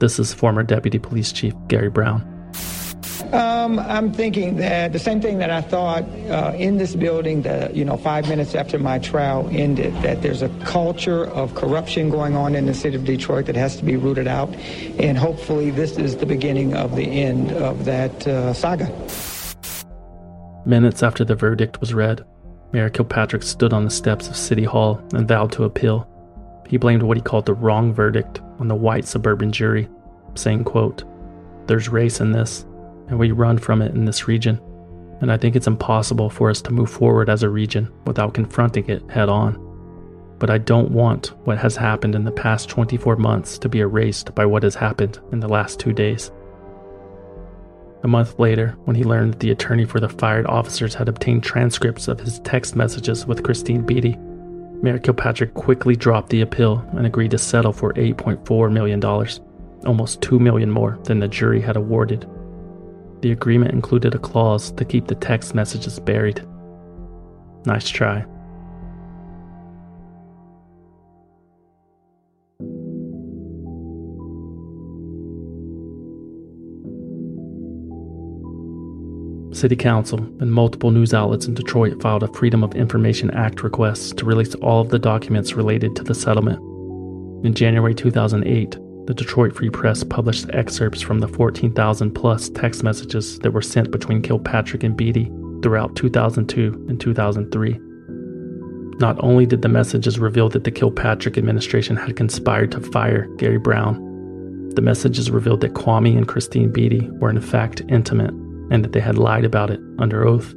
[0.00, 2.33] This is former Deputy Police Chief Gary Brown.
[3.32, 7.74] Um, I'm thinking that the same thing that I thought uh, in this building that,
[7.74, 12.36] you know, five minutes after my trial ended, that there's a culture of corruption going
[12.36, 14.54] on in the city of Detroit that has to be rooted out.
[14.98, 18.86] And hopefully this is the beginning of the end of that uh, saga.
[20.66, 22.24] Minutes after the verdict was read,
[22.72, 26.08] Mayor Kilpatrick stood on the steps of City Hall and vowed to appeal.
[26.68, 29.88] He blamed what he called the wrong verdict on the white suburban jury,
[30.34, 31.04] saying, quote,
[31.66, 32.64] There's race in this,
[33.08, 34.60] and we run from it in this region,
[35.20, 38.88] and I think it's impossible for us to move forward as a region without confronting
[38.88, 39.60] it head on.
[40.38, 44.34] But I don't want what has happened in the past 24 months to be erased
[44.34, 46.30] by what has happened in the last two days.
[48.02, 51.42] A month later, when he learned that the attorney for the fired officers had obtained
[51.42, 54.16] transcripts of his text messages with Christine Beatty,
[54.82, 59.02] Mayor Kilpatrick quickly dropped the appeal and agreed to settle for $8.4 million,
[59.86, 62.28] almost 2 million more than the jury had awarded.
[63.24, 66.46] The agreement included a clause to keep the text messages buried.
[67.64, 68.26] Nice try.
[79.54, 84.18] City Council and multiple news outlets in Detroit filed a Freedom of Information Act request
[84.18, 86.58] to release all of the documents related to the settlement.
[87.46, 93.38] In January 2008, the Detroit Free Press published excerpts from the 14,000 plus text messages
[93.40, 95.30] that were sent between Kilpatrick and Beatty
[95.62, 97.80] throughout 2002 and 2003.
[98.98, 103.58] Not only did the messages reveal that the Kilpatrick administration had conspired to fire Gary
[103.58, 104.00] Brown,
[104.74, 108.32] the messages revealed that Kwame and Christine Beatty were in fact intimate
[108.70, 110.54] and that they had lied about it under oath.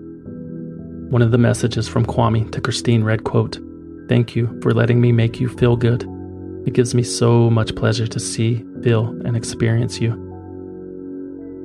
[1.09, 3.59] One of the messages from Kwame to Christine read, quote,
[4.07, 6.07] Thank you for letting me make you feel good.
[6.67, 10.11] It gives me so much pleasure to see, feel, and experience you.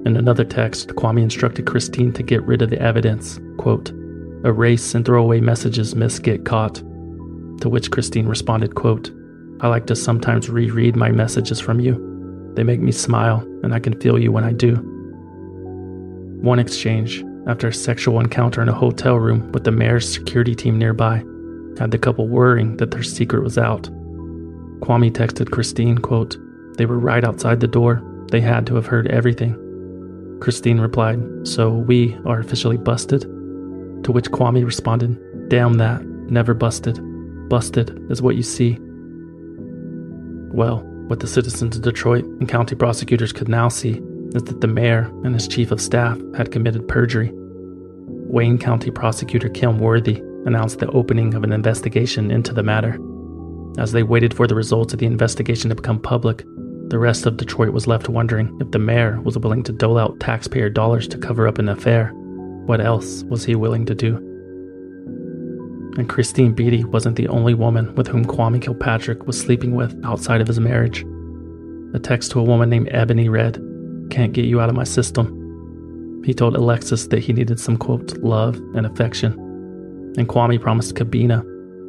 [0.07, 3.91] In another text, Kwame instructed Christine to get rid of the evidence, quote,
[4.45, 6.77] erase and throw away messages miss get caught.
[7.63, 9.11] To which Christine responded, quote,
[9.61, 12.53] I like to sometimes reread my messages from you.
[12.55, 14.77] They make me smile, and I can feel you when I do.
[16.43, 20.79] One exchange, after a sexual encounter in a hotel room with the mayor's security team
[20.79, 21.25] nearby,
[21.77, 23.91] had the couple worrying that their secret was out.
[24.83, 26.37] Kwame texted Christine, quote,
[26.77, 28.03] They were right outside the door.
[28.31, 29.57] They had to have heard everything.
[30.41, 33.23] Christine replied, So we are officially busted?
[33.23, 36.99] To which Kwame responded, Damn that, never busted.
[37.49, 38.77] Busted is what you see.
[40.51, 44.03] Well, what the citizens of Detroit and county prosecutors could now see
[44.35, 47.31] is that the mayor and his chief of staff had committed perjury.
[47.35, 52.99] Wayne County Prosecutor Kim Worthy announced the opening of an investigation into the matter.
[53.79, 56.45] As they waited for the results of the investigation to become public,
[56.89, 60.21] the rest of Detroit was left wondering if the mayor was willing to dole out
[60.21, 62.13] taxpayer dollars to cover up an affair.
[62.67, 64.17] What else was he willing to do?
[65.97, 70.41] And Christine Beatty wasn't the only woman with whom Kwame Kilpatrick was sleeping with outside
[70.43, 71.05] of his marriage.
[71.95, 73.55] A text to a woman named Ebony read,
[74.11, 76.23] Can't get you out of my system.
[76.25, 79.33] He told Alexis that he needed some, quote, love and affection.
[80.19, 81.41] And Kwame promised Kabina,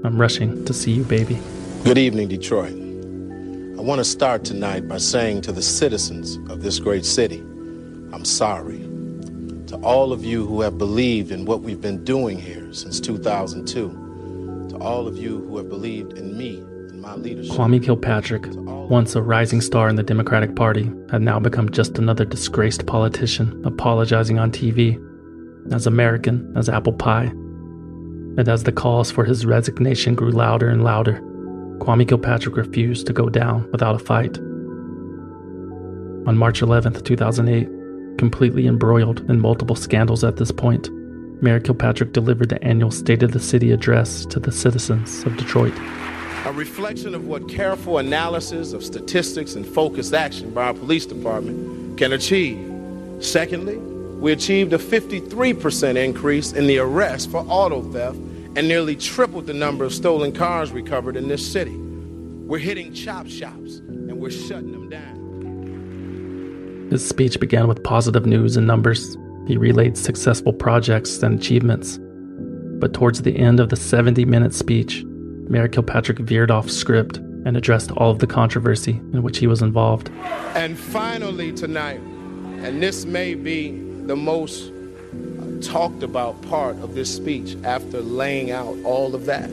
[0.06, 1.38] I'm rushing to see you, baby.
[1.84, 2.72] Good evening, Detroit.
[2.72, 8.24] I want to start tonight by saying to the citizens of this great city, I'm
[8.24, 8.80] sorry.
[9.68, 14.70] To all of you who have believed in what we've been doing here since 2002,
[14.70, 17.52] to all of you who have believed in me and my leadership.
[17.52, 18.46] Kwame Kilpatrick,
[18.90, 23.62] once a rising star in the Democratic Party, had now become just another disgraced politician
[23.66, 24.98] apologizing on TV,
[25.74, 27.26] as American as apple pie.
[27.26, 31.22] And as the calls for his resignation grew louder and louder,
[31.84, 34.38] Kwame Kilpatrick refused to go down without a fight.
[36.26, 37.68] On March 11, 2008,
[38.18, 40.90] completely embroiled in multiple scandals at this point,
[41.44, 45.74] Mayor Kilpatrick delivered the annual State of the City address to the citizens of Detroit.
[46.46, 51.98] A reflection of what careful analysis of statistics and focused action by our police department
[51.98, 52.66] can achieve.
[53.20, 58.18] Secondly, we achieved a 53% increase in the arrest for auto theft
[58.56, 61.76] and nearly tripled the number of stolen cars recovered in this city.
[61.76, 65.24] We're hitting chop shops and we're shutting them down.
[66.92, 69.18] His speech began with positive news and numbers.
[69.48, 72.00] He relayed successful projects and achievements.
[72.80, 75.04] But towards the end of the 70 minute speech,
[75.50, 79.62] Mayor Kilpatrick veered off script and addressed all of the controversy in which he was
[79.62, 80.10] involved.
[80.56, 82.00] And finally, tonight,
[82.62, 83.72] and this may be
[84.06, 84.72] the most
[85.64, 89.50] talked about part of this speech after laying out all of that.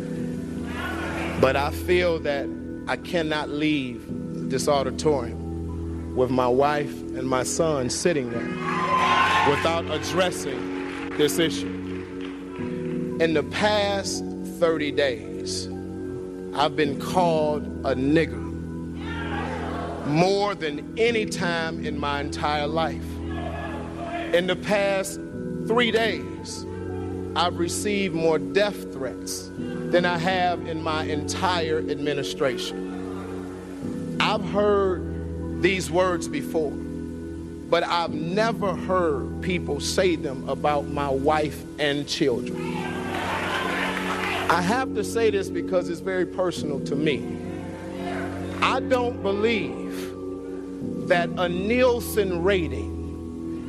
[1.41, 2.49] But I feel that
[2.89, 4.05] I cannot leave
[4.51, 8.49] this auditorium with my wife and my son sitting there
[9.49, 11.69] without addressing this issue.
[13.21, 14.25] In the past
[14.59, 15.69] 30 days,
[16.55, 18.49] I've been called a nigger
[20.07, 23.05] more than any time in my entire life.
[24.35, 25.21] In the past
[25.71, 26.66] three days,
[27.37, 34.16] I've received more death threats than I have in my entire administration.
[34.18, 41.62] I've heard these words before, but I've never heard people say them about my wife
[41.79, 42.61] and children.
[44.51, 47.39] I have to say this because it's very personal to me.
[48.61, 52.89] I don't believe that a Nielsen rating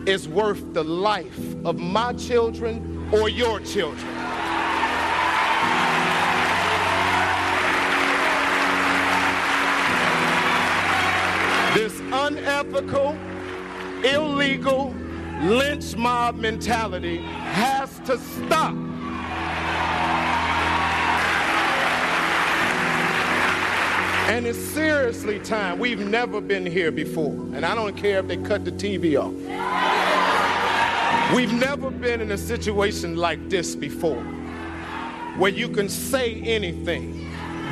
[0.06, 4.08] is worth the life of my children or your children.
[11.74, 13.18] This unethical,
[14.04, 14.94] illegal
[15.42, 18.91] lynch mob mentality has to stop.
[24.32, 25.78] And it's seriously time.
[25.78, 27.34] We've never been here before.
[27.54, 29.34] And I don't care if they cut the TV off.
[31.36, 34.24] We've never been in a situation like this before
[35.36, 37.30] where you can say anything,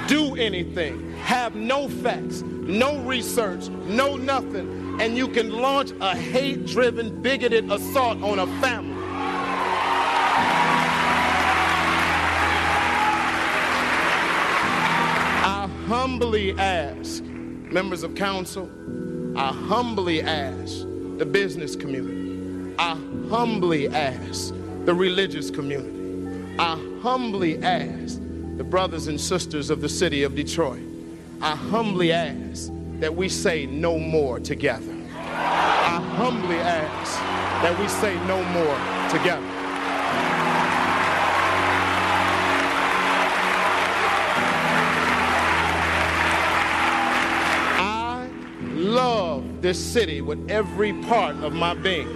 [0.10, 6.66] do anything, have no facts, no research, no nothing, and you can launch a hate
[6.66, 8.99] driven, bigoted assault on a family.
[15.90, 18.70] Humbly ask members of council,
[19.36, 20.84] I humbly ask
[21.18, 22.96] the business community, I
[23.28, 24.54] humbly ask
[24.86, 28.20] the religious community, I humbly ask
[28.58, 30.84] the brothers and sisters of the city of Detroit,
[31.42, 32.70] I humbly ask
[33.00, 34.96] that we say no more together.
[35.12, 37.20] I humbly ask
[37.64, 39.49] that we say no more together.
[49.70, 52.10] This city with every part of my being.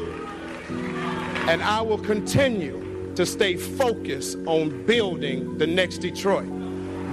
[1.48, 6.48] And I will continue to stay focused on building the next Detroit.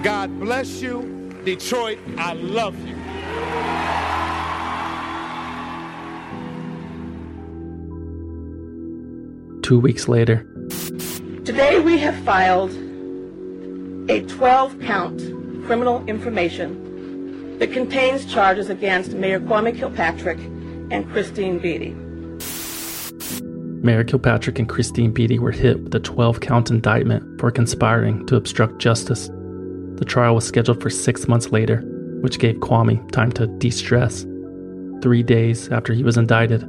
[0.02, 1.34] God bless you.
[1.44, 2.96] Detroit, I love you.
[9.60, 10.46] Two weeks later,
[11.44, 12.70] Today we have filed
[14.08, 15.18] a 12 count
[15.66, 16.89] criminal information
[17.60, 20.38] that contains charges against Mayor Kwame Kilpatrick
[20.90, 21.94] and Christine Beatty.
[23.82, 28.36] Mayor Kilpatrick and Christine Beatty were hit with a 12 count indictment for conspiring to
[28.36, 29.28] obstruct justice.
[29.96, 31.82] The trial was scheduled for six months later,
[32.22, 34.26] which gave Kwame time to de stress.
[35.02, 36.62] Three days after he was indicted,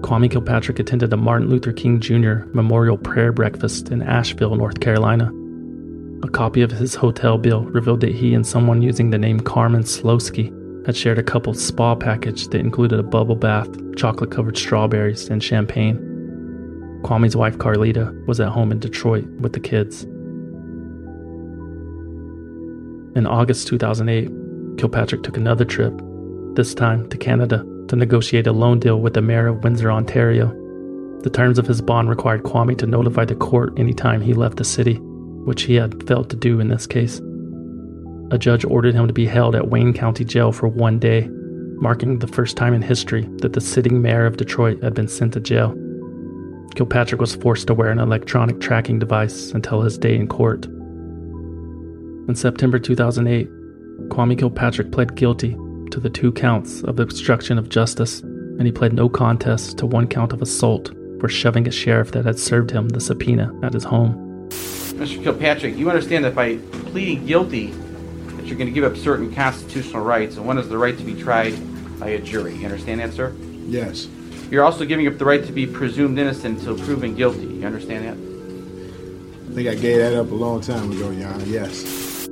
[0.00, 2.46] Kwame Kilpatrick attended a Martin Luther King Jr.
[2.54, 5.30] memorial prayer breakfast in Asheville, North Carolina.
[6.24, 9.82] A copy of his hotel bill revealed that he and someone using the name Carmen
[9.82, 10.52] Slowski
[10.86, 15.42] had shared a couple's spa package that included a bubble bath, chocolate covered strawberries, and
[15.42, 15.96] champagne.
[17.02, 20.04] Kwame's wife Carlita was at home in Detroit with the kids.
[23.16, 26.00] In August 2008, Kilpatrick took another trip,
[26.54, 30.48] this time to Canada, to negotiate a loan deal with the mayor of Windsor, Ontario.
[31.22, 34.64] The terms of his bond required Kwame to notify the court anytime he left the
[34.64, 35.00] city,
[35.44, 37.20] which he had failed to do in this case.
[38.30, 41.28] A judge ordered him to be held at Wayne County Jail for one day,
[41.76, 45.34] marking the first time in history that the sitting mayor of Detroit had been sent
[45.34, 45.76] to jail.
[46.74, 50.64] Kilpatrick was forced to wear an electronic tracking device until his day in court.
[52.26, 53.48] In September 2008,
[54.08, 55.56] Kwame Kilpatrick pled guilty
[55.90, 60.06] to the two counts of obstruction of justice, and he pled no contest to one
[60.06, 60.90] count of assault
[61.20, 64.31] for shoving a sheriff that had served him the subpoena at his home.
[64.94, 65.22] Mr.
[65.22, 67.68] Kilpatrick, you understand that by pleading guilty,
[68.36, 71.04] that you're going to give up certain constitutional rights, and one is the right to
[71.04, 71.54] be tried
[71.98, 72.54] by a jury.
[72.54, 73.34] You understand that, sir?
[73.66, 74.08] Yes.
[74.50, 77.46] You're also giving up the right to be presumed innocent until proven guilty.
[77.46, 79.50] You understand that?
[79.50, 81.44] I think I gave that up a long time ago, Your Honor.
[81.44, 82.28] Yes.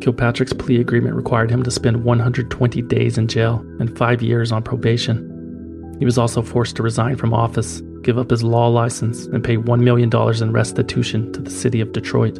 [0.00, 4.62] Kilpatrick's plea agreement required him to spend 120 days in jail and five years on
[4.62, 5.96] probation.
[5.98, 9.56] He was also forced to resign from office, give up his law license, and pay
[9.56, 10.10] $1 million
[10.42, 12.38] in restitution to the city of Detroit.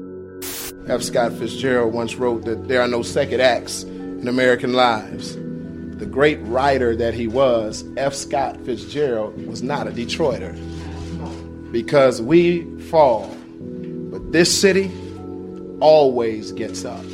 [0.89, 1.03] F.
[1.03, 5.37] Scott Fitzgerald once wrote that there are no second acts in American lives.
[5.37, 8.15] The great writer that he was, F.
[8.15, 10.53] Scott Fitzgerald, was not a Detroiter.
[11.71, 13.35] Because we fall,
[14.11, 14.91] but this city
[15.81, 17.05] always gets up.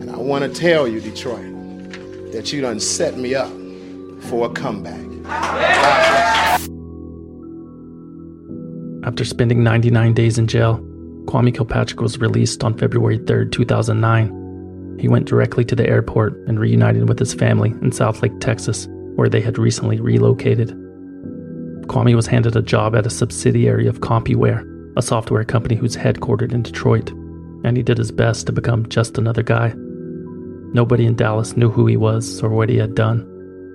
[0.00, 1.52] And I want to tell you, Detroit,
[2.32, 3.52] that you done set me up
[4.22, 5.06] for a comeback.
[9.06, 10.78] After spending 99 days in jail,
[11.26, 14.98] Kwame Kilpatrick was released on February 3, 2009.
[14.98, 19.28] He went directly to the airport and reunited with his family in Southlake, Texas, where
[19.28, 20.70] they had recently relocated.
[21.86, 26.52] Kwame was handed a job at a subsidiary of Compuware, a software company who's headquartered
[26.52, 27.10] in Detroit,
[27.62, 29.72] and he did his best to become just another guy.
[30.72, 33.20] Nobody in Dallas knew who he was or what he had done,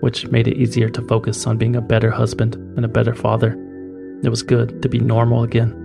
[0.02, 3.58] which made it easier to focus on being a better husband and a better father.
[4.24, 5.78] It was good to be normal again.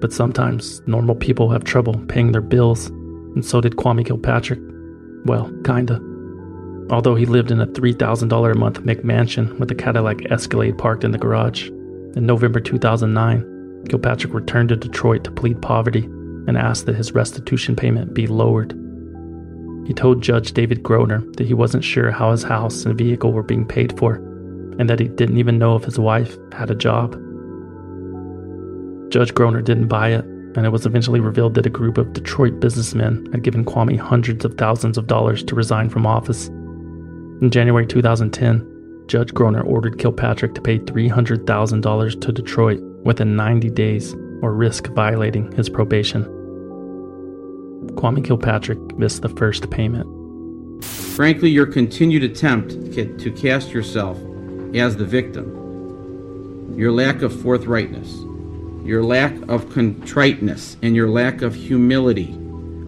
[0.00, 4.60] But sometimes normal people have trouble paying their bills, and so did Kwame Kilpatrick.
[5.24, 6.00] Well, kinda.
[6.90, 11.10] Although he lived in a $3,000 a month McMansion with a Cadillac Escalade parked in
[11.10, 11.68] the garage,
[12.16, 16.04] in November 2009, Kilpatrick returned to Detroit to plead poverty
[16.46, 18.72] and asked that his restitution payment be lowered.
[19.86, 23.42] He told Judge David Groner that he wasn't sure how his house and vehicle were
[23.42, 24.18] being paid for,
[24.78, 27.12] and that he didn't even know if his wife had a job.
[29.10, 32.60] Judge Groner didn't buy it, and it was eventually revealed that a group of Detroit
[32.60, 36.48] businessmen had given Kwame hundreds of thousands of dollars to resign from office.
[36.48, 44.14] In January 2010, Judge Groner ordered Kilpatrick to pay $300,000 to Detroit within 90 days
[44.42, 46.24] or risk violating his probation.
[47.94, 50.06] Kwame Kilpatrick missed the first payment.
[50.84, 54.18] Frankly, your continued attempt to cast yourself
[54.74, 58.24] as the victim, your lack of forthrightness,
[58.86, 62.34] your lack of contriteness, and your lack of humility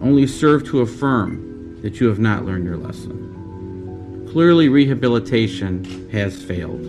[0.01, 4.27] only serve to affirm that you have not learned your lesson.
[4.31, 6.81] Clearly, rehabilitation has failed.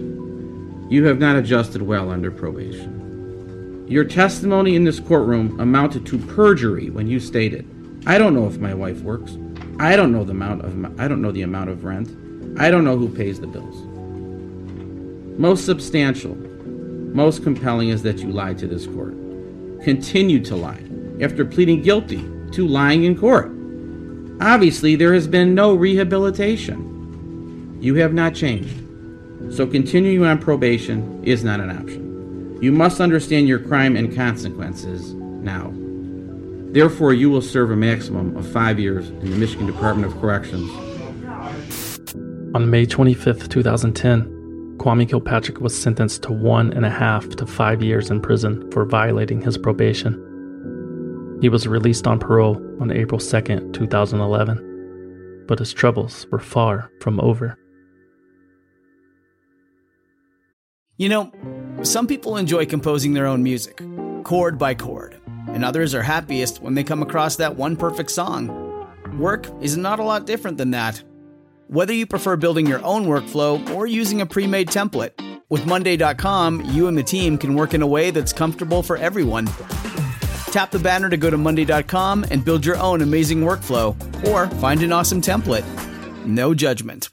[0.90, 3.86] You have not adjusted well under probation.
[3.88, 7.66] Your testimony in this courtroom amounted to perjury when you stated,
[8.06, 9.36] I don't know if my wife works.
[9.78, 12.08] I don't know the amount of I don't know the amount of rent.
[12.60, 13.91] I don't know who pays the bills.
[15.38, 19.14] Most substantial, most compelling is that you lied to this court.
[19.82, 20.82] Continue to lie
[21.20, 22.22] after pleading guilty
[22.52, 23.50] to lying in court.
[24.40, 27.78] Obviously, there has been no rehabilitation.
[27.80, 28.78] You have not changed.
[29.50, 32.58] So continuing on probation is not an option.
[32.62, 35.72] You must understand your crime and consequences now.
[36.72, 40.70] Therefore, you will serve a maximum of five years in the Michigan Department of Corrections.
[42.54, 44.31] On May 25, 2010,
[44.82, 48.84] Kwame Kilpatrick was sentenced to one and a half to five years in prison for
[48.84, 51.38] violating his probation.
[51.40, 57.20] He was released on parole on April 2, 2011, but his troubles were far from
[57.20, 57.56] over.
[60.96, 61.32] You know,
[61.84, 63.80] some people enjoy composing their own music,
[64.24, 65.16] chord by chord,
[65.46, 68.48] and others are happiest when they come across that one perfect song.
[69.16, 71.04] Work is not a lot different than that.
[71.68, 75.12] Whether you prefer building your own workflow or using a pre made template,
[75.48, 79.46] with Monday.com, you and the team can work in a way that's comfortable for everyone.
[80.46, 83.94] Tap the banner to go to Monday.com and build your own amazing workflow
[84.28, 85.64] or find an awesome template.
[86.26, 87.10] No judgment.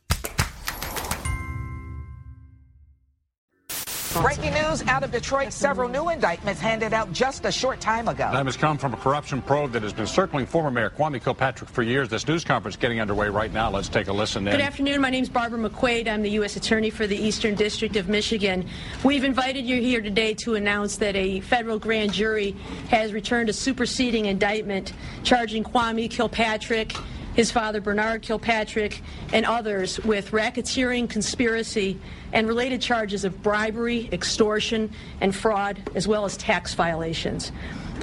[4.13, 8.29] Breaking news out of Detroit several new indictments handed out just a short time ago.
[8.31, 11.69] That has come from a corruption probe that has been circling former Mayor Kwame Kilpatrick
[11.69, 12.09] for years.
[12.09, 13.69] This news conference getting underway right now.
[13.69, 14.53] Let's take a listen in.
[14.53, 14.99] Good afternoon.
[14.99, 16.07] My name is Barbara McQuade.
[16.07, 16.55] I'm the U.S.
[16.55, 18.67] Attorney for the Eastern District of Michigan.
[19.03, 22.55] We've invited you here today to announce that a federal grand jury
[22.89, 24.93] has returned a superseding indictment
[25.23, 26.95] charging Kwame Kilpatrick
[27.39, 31.97] his father Bernard Kilpatrick, and others with racketeering, conspiracy,
[32.33, 37.53] and related charges of bribery, extortion, and fraud, as well as tax violations.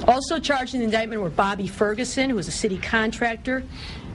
[0.07, 3.63] Also charged in the indictment were Bobby Ferguson, who was a city contractor,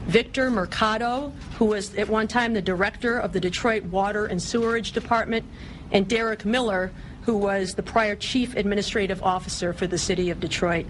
[0.06, 4.90] Victor Mercado, who was at one time the director of the Detroit Water and Sewerage
[4.90, 5.46] Department,
[5.92, 10.86] and Derrick Miller, who was the prior chief administrative officer for the city of Detroit.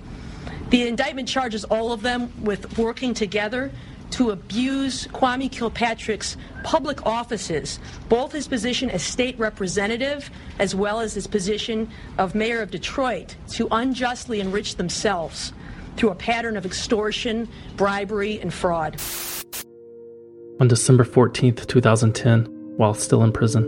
[0.70, 3.70] The indictment charges all of them with working together
[4.12, 11.14] to abuse Kwame Kilpatrick's public offices, both his position as state representative as well as
[11.14, 15.52] his position of mayor of Detroit, to unjustly enrich themselves
[15.96, 19.00] through a pattern of extortion, bribery, and fraud.
[20.60, 22.44] On December 14, 2010,
[22.76, 23.64] while still in prison,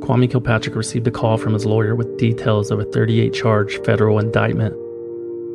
[0.00, 4.18] Kwame Kilpatrick received a call from his lawyer with details of a 38 charge federal
[4.18, 4.74] indictment.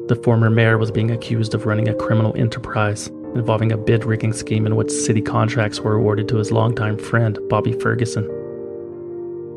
[0.07, 4.34] The former mayor was being accused of running a criminal enterprise involving a bid rigging
[4.34, 8.28] scheme in which city contracts were awarded to his longtime friend, Bobby Ferguson.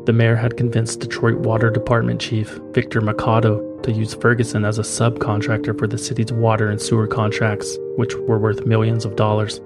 [0.05, 4.81] The mayor had convinced Detroit Water Department Chief Victor Mercado to use Ferguson as a
[4.81, 9.61] subcontractor for the city's water and sewer contracts, which were worth millions of dollars.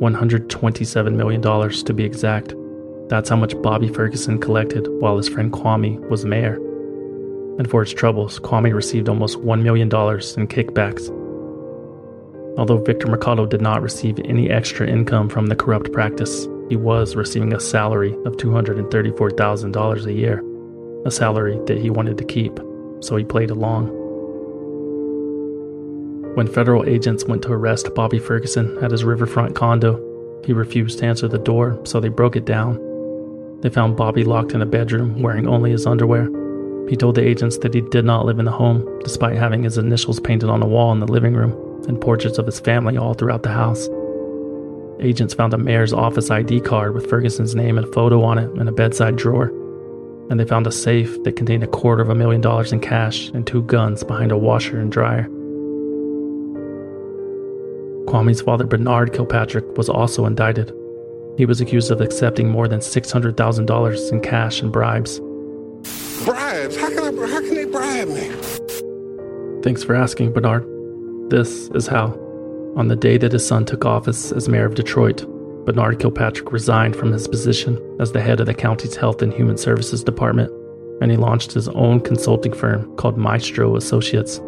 [0.00, 2.54] $127 million to be exact.
[3.08, 6.56] That's how much Bobby Ferguson collected while his friend Kwame was mayor.
[7.58, 11.23] And for his troubles, Kwame received almost $1 million in kickbacks.
[12.56, 17.16] Although Victor Mercado did not receive any extra income from the corrupt practice, he was
[17.16, 20.44] receiving a salary of $234,000 a year,
[21.04, 22.60] a salary that he wanted to keep,
[23.00, 23.88] so he played along.
[26.36, 30.00] When federal agents went to arrest Bobby Ferguson at his riverfront condo,
[30.44, 32.78] he refused to answer the door, so they broke it down.
[33.62, 36.28] They found Bobby locked in a bedroom wearing only his underwear.
[36.88, 39.78] He told the agents that he did not live in the home, despite having his
[39.78, 43.14] initials painted on a wall in the living room and portraits of his family all
[43.14, 43.88] throughout the house.
[45.00, 48.68] Agents found a mayor's office ID card with Ferguson's name and photo on it in
[48.68, 49.48] a bedside drawer,
[50.30, 53.28] and they found a safe that contained a quarter of a million dollars in cash
[53.30, 55.28] and two guns behind a washer and dryer.
[58.06, 60.72] Kwame's father, Bernard Kilpatrick, was also indicted.
[61.36, 65.18] He was accused of accepting more than $600,000 in cash and bribes.
[66.24, 66.76] Bribes?
[66.76, 68.30] How can, I, how can they bribe me?
[69.62, 70.73] Thanks for asking, Bernard.
[71.28, 72.08] This is how.
[72.76, 75.24] On the day that his son took office as mayor of Detroit,
[75.64, 79.56] Bernard Kilpatrick resigned from his position as the head of the county's Health and Human
[79.56, 80.52] Services Department,
[81.00, 84.38] and he launched his own consulting firm called Maestro Associates.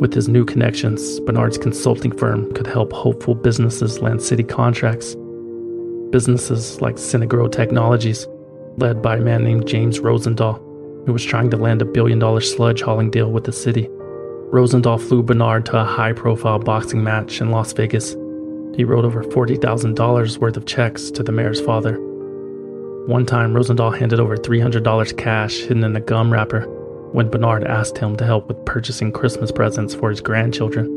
[0.00, 5.16] With his new connections, Bernard's consulting firm could help hopeful businesses land city contracts.
[6.10, 8.28] Businesses like Synagro Technologies,
[8.76, 10.58] led by a man named James Rosendahl,
[11.06, 13.88] who was trying to land a billion dollar sludge hauling deal with the city.
[14.52, 18.12] Rosendahl flew Bernard to a high profile boxing match in Las Vegas.
[18.76, 21.98] He wrote over $40,000 worth of checks to the mayor's father.
[23.06, 26.62] One time, Rosendahl handed over $300 cash hidden in a gum wrapper
[27.12, 30.88] when Bernard asked him to help with purchasing Christmas presents for his grandchildren.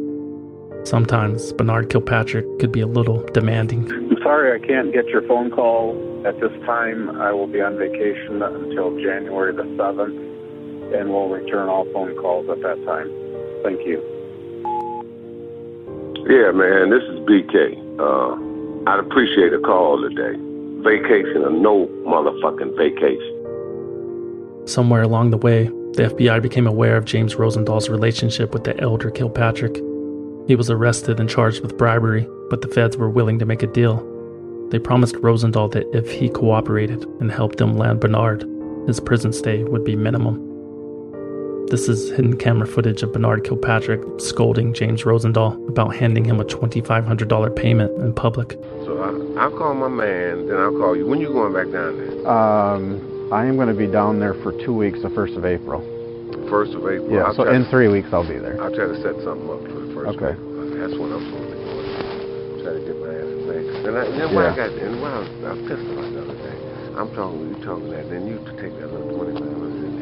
[0.84, 3.92] Sometimes Bernard Kilpatrick could be a little demanding.
[3.92, 7.10] I'm sorry I can't get your phone call at this time.
[7.22, 12.48] I will be on vacation until January the 7th, and we'll return all phone calls
[12.50, 13.12] at that time.
[13.68, 14.00] Thank you.
[16.30, 17.76] Yeah, man, this is BK.
[18.00, 20.40] Uh, I'd appreciate a call today.
[20.84, 23.34] Vacation or no motherfucking vacation.
[24.66, 29.12] Somewhere along the way, the FBI became aware of James Rosendahl's relationship with the elder
[29.12, 29.76] Kilpatrick.
[30.48, 33.68] He was arrested and charged with bribery, but the feds were willing to make a
[33.68, 33.98] deal.
[34.70, 38.46] They promised Rosendahl that if he cooperated and helped them land Bernard,
[38.88, 40.47] his prison stay would be minimum.
[41.70, 46.46] This is hidden camera footage of Bernard Kilpatrick scolding James Rosendahl about handing him a
[46.46, 48.54] $2,500 payment in public.
[48.86, 51.06] So I, I'll call my man, then I'll call you.
[51.06, 52.28] When you going back down there?
[52.28, 55.82] Um, I am going to be down there for two weeks, the 1st of April.
[56.50, 57.12] First of April?
[57.12, 58.56] Yeah, I'll so in to, three weeks I'll be there.
[58.64, 60.40] I'll try to set something up for the first Okay.
[60.40, 60.80] Week.
[60.80, 62.64] That's when I'm supposed to go.
[62.64, 63.84] Try to get my ass fixed.
[63.92, 64.54] And, I, and then why Yeah.
[64.54, 66.56] I got, and why I was, I was pissed about the other day.
[66.96, 69.12] I'm talking, you talking that, then you take that little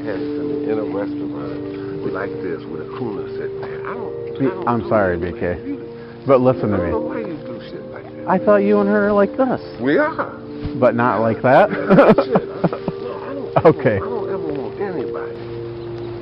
[0.06, 3.88] 25 and hand it in a restaurant like this with a cooler sitting there.
[3.88, 6.26] I I'm sorry, BK.
[6.26, 8.26] But listen to me.
[8.28, 9.62] I thought you and her are like this.
[9.80, 10.32] We are.
[10.76, 11.70] But not like that?
[13.66, 13.96] okay.
[13.96, 15.36] I don't ever want anybody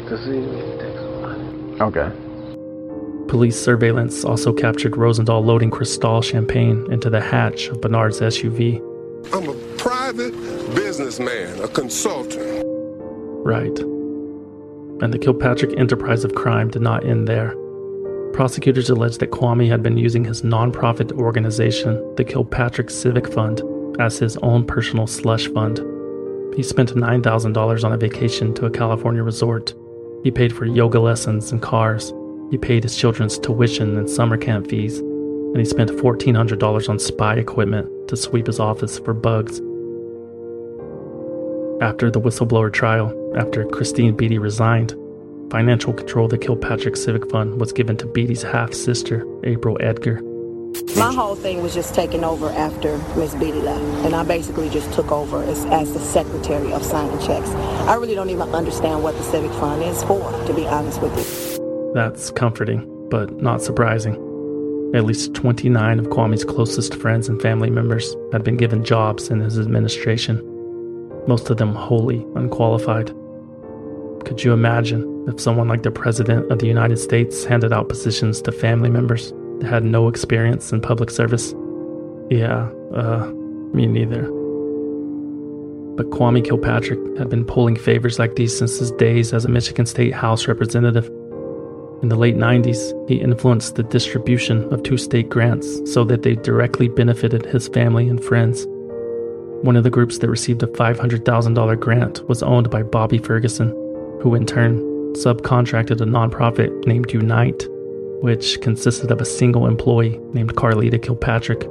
[0.08, 1.82] to see me take some money.
[1.82, 2.12] Okay.
[3.30, 8.80] Police surveillance also captured Rosendahl loading Cristal champagne into the hatch of Bernard's SUV.
[9.34, 10.34] I'm a private
[10.76, 12.63] businessman, a consultant.
[13.44, 13.78] Right.
[15.02, 17.56] And the Kilpatrick enterprise of crime did not end there.
[18.32, 23.62] Prosecutors alleged that Kwame had been using his nonprofit organization, the Kilpatrick Civic Fund,
[24.00, 25.78] as his own personal slush fund.
[26.56, 29.74] He spent $9,000 on a vacation to a California resort.
[30.24, 32.14] He paid for yoga lessons and cars.
[32.50, 35.00] He paid his children's tuition and summer camp fees.
[35.00, 39.60] And he spent $1,400 on spy equipment to sweep his office for bugs.
[41.84, 44.96] After the whistleblower trial, after Christine Beatty resigned,
[45.52, 50.22] financial control of the Kilpatrick Civic Fund was given to Beatty's half sister, April Edgar.
[50.96, 54.94] My whole thing was just taking over after Miss Beatty left, and I basically just
[54.94, 57.50] took over as, as the secretary of signing checks.
[57.50, 61.12] I really don't even understand what the Civic Fund is for, to be honest with
[61.18, 61.92] you.
[61.94, 64.14] That's comforting, but not surprising.
[64.96, 69.42] At least 29 of Kwame's closest friends and family members had been given jobs in
[69.42, 70.53] his administration,
[71.28, 73.08] most of them wholly unqualified.
[74.26, 78.42] Could you imagine if someone like the President of the United States handed out positions
[78.42, 81.54] to family members that had no experience in public service?
[82.30, 83.32] Yeah, uh,
[83.74, 84.24] me neither.
[85.96, 89.86] But Kwame Kilpatrick had been pulling favors like these since his days as a Michigan
[89.86, 91.06] State House representative.
[92.02, 96.36] In the late 90s, he influenced the distribution of two state grants so that they
[96.36, 98.66] directly benefited his family and friends.
[99.64, 103.70] One of the groups that received a $500,000 grant was owned by Bobby Ferguson,
[104.20, 104.78] who in turn
[105.14, 107.66] subcontracted a nonprofit named Unite,
[108.22, 111.66] which consisted of a single employee named Carlita Kilpatrick.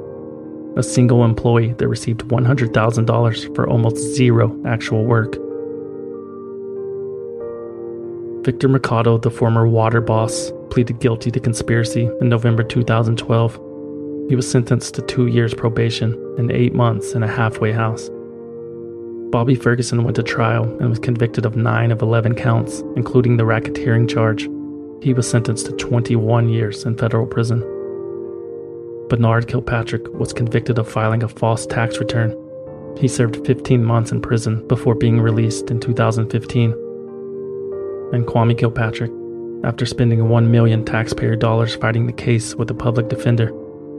[0.75, 5.33] A single employee that received $100,000 for almost zero actual work.
[8.43, 13.53] Victor Mercado, the former water boss, pleaded guilty to conspiracy in November 2012.
[14.29, 18.09] He was sentenced to two years probation and eight months in a halfway house.
[19.31, 23.43] Bobby Ferguson went to trial and was convicted of 9 of 11 counts, including the
[23.43, 24.47] racketeering charge.
[25.03, 27.61] He was sentenced to 21 years in federal prison.
[29.09, 32.37] Bernard Kilpatrick was convicted of filing a false tax return.
[32.97, 36.71] He served 15 months in prison before being released in 2015
[38.13, 39.11] and Kwame Kilpatrick,
[39.63, 43.51] after spending 1 million taxpayer dollars fighting the case with a public defender,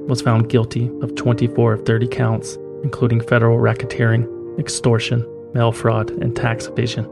[0.07, 5.25] was found guilty of 24 of 30 counts, including federal racketeering, extortion,
[5.55, 7.05] mail fraud, and tax evasion.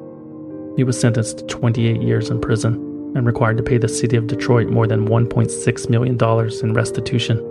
[0.76, 2.74] He was sentenced to 28 years in prison
[3.14, 6.18] and required to pay the city of Detroit more than $1.6 million
[6.62, 7.48] in restitution.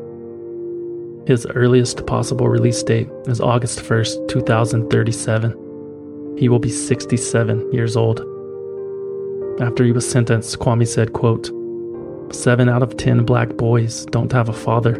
[1.27, 6.35] His earliest possible release date is August 1st, 2037.
[6.37, 8.21] He will be 67 years old.
[9.61, 11.51] After he was sentenced, Kwame said, quote,
[12.33, 14.97] Seven out of ten black boys don't have a father,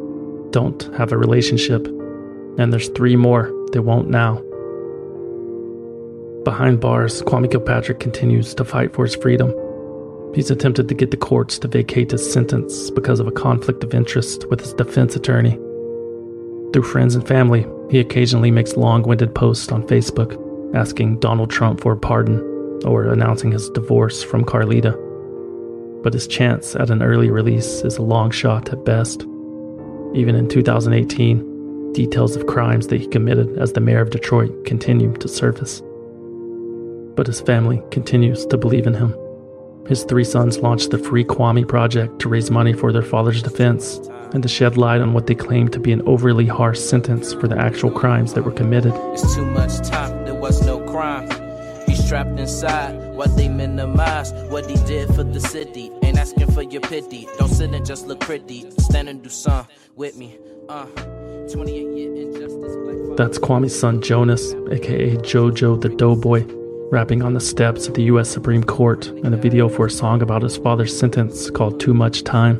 [0.51, 1.85] don't have a relationship,
[2.57, 4.35] and there's three more that won't now.
[6.43, 9.53] Behind bars, Kwame Kilpatrick continues to fight for his freedom.
[10.33, 13.93] He's attempted to get the courts to vacate his sentence because of a conflict of
[13.93, 15.51] interest with his defense attorney.
[16.73, 20.37] Through friends and family, he occasionally makes long winded posts on Facebook
[20.73, 22.39] asking Donald Trump for a pardon
[22.85, 24.93] or announcing his divorce from Carlita.
[26.01, 29.25] But his chance at an early release is a long shot at best.
[30.13, 35.13] Even in 2018, details of crimes that he committed as the mayor of Detroit continue
[35.17, 35.81] to surface.
[37.15, 39.15] But his family continues to believe in him.
[39.87, 43.97] His three sons launched the Free Kwame Project to raise money for their father's defense
[44.33, 47.47] and to shed light on what they claim to be an overly harsh sentence for
[47.47, 48.93] the actual crimes that were committed.
[49.13, 51.40] It's too much time, there was no crime.
[51.91, 55.91] He's trapped inside what they minimize what he did for the city.
[56.03, 57.27] Ain't asking for your pity.
[57.37, 58.71] Don't sit and just look pretty.
[58.79, 59.67] Stand and do some
[59.97, 60.39] with me.
[60.69, 60.85] Uh,
[61.51, 63.17] 28 year injustice.
[63.17, 66.45] That's Kwame's son Jonas, aka JoJo the Doughboy,
[66.93, 70.21] rapping on the steps of the US Supreme Court in a video for a song
[70.21, 72.55] about his father's sentence called Too Much Time.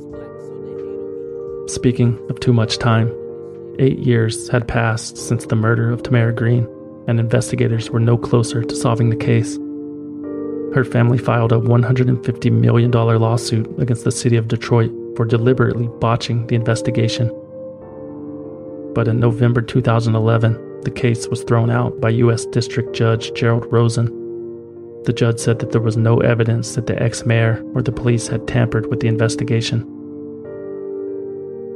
[1.69, 3.09] Speaking of too much time,
[3.79, 6.67] eight years had passed since the murder of Tamara Greene,
[7.11, 9.57] and investigators were no closer to solving the case.
[10.73, 16.47] Her family filed a $150 million lawsuit against the city of Detroit for deliberately botching
[16.47, 17.27] the investigation.
[18.95, 22.45] But in November 2011, the case was thrown out by U.S.
[22.45, 24.05] District Judge Gerald Rosen.
[25.03, 28.27] The judge said that there was no evidence that the ex mayor or the police
[28.27, 29.81] had tampered with the investigation,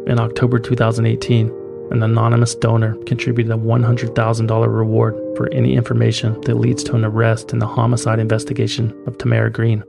[0.08, 6.84] In October 2018, an anonymous donor contributed a $100,000 reward for any information that leads
[6.84, 9.84] to an arrest in the homicide investigation of Tamara Greene.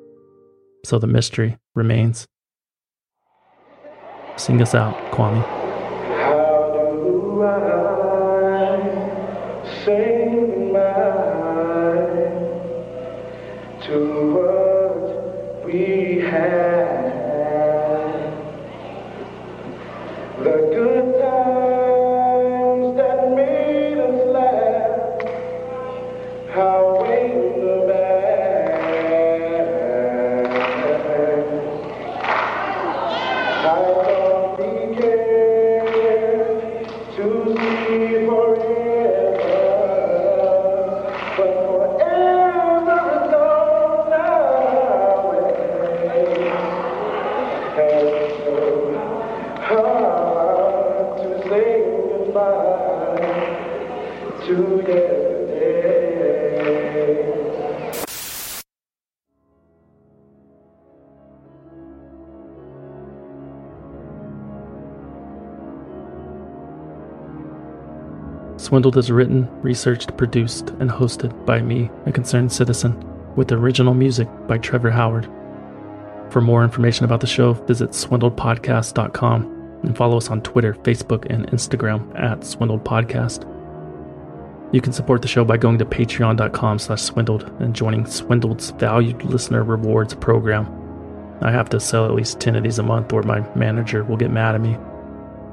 [0.85, 2.27] So the mystery remains.
[4.37, 5.43] Sing us out, Kwame.
[6.17, 7.77] How do I
[68.77, 72.95] Swindled is written, researched, produced, and hosted by me, a concerned citizen,
[73.35, 75.25] with original music by Trevor Howard.
[76.29, 81.51] For more information about the show, visit swindledpodcast.com and follow us on Twitter, Facebook, and
[81.53, 83.51] Instagram at swindledpodcast.
[84.75, 89.25] You can support the show by going to patreon.com slash swindled and joining Swindled's valued
[89.25, 90.67] listener rewards program.
[91.41, 94.19] I have to sell at least 10 of these a month or my manager will
[94.19, 94.77] get mad at me.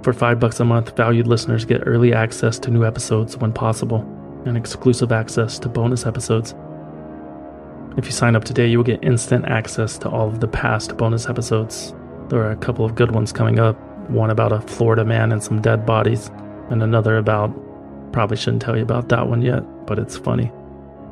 [0.03, 4.01] For five bucks a month, valued listeners get early access to new episodes when possible,
[4.45, 6.53] and exclusive access to bonus episodes.
[7.97, 10.97] If you sign up today, you will get instant access to all of the past
[10.97, 11.95] bonus episodes.
[12.27, 13.77] There are a couple of good ones coming up
[14.09, 16.29] one about a Florida man and some dead bodies,
[16.69, 17.51] and another about.
[18.11, 20.47] Probably shouldn't tell you about that one yet, but it's funny.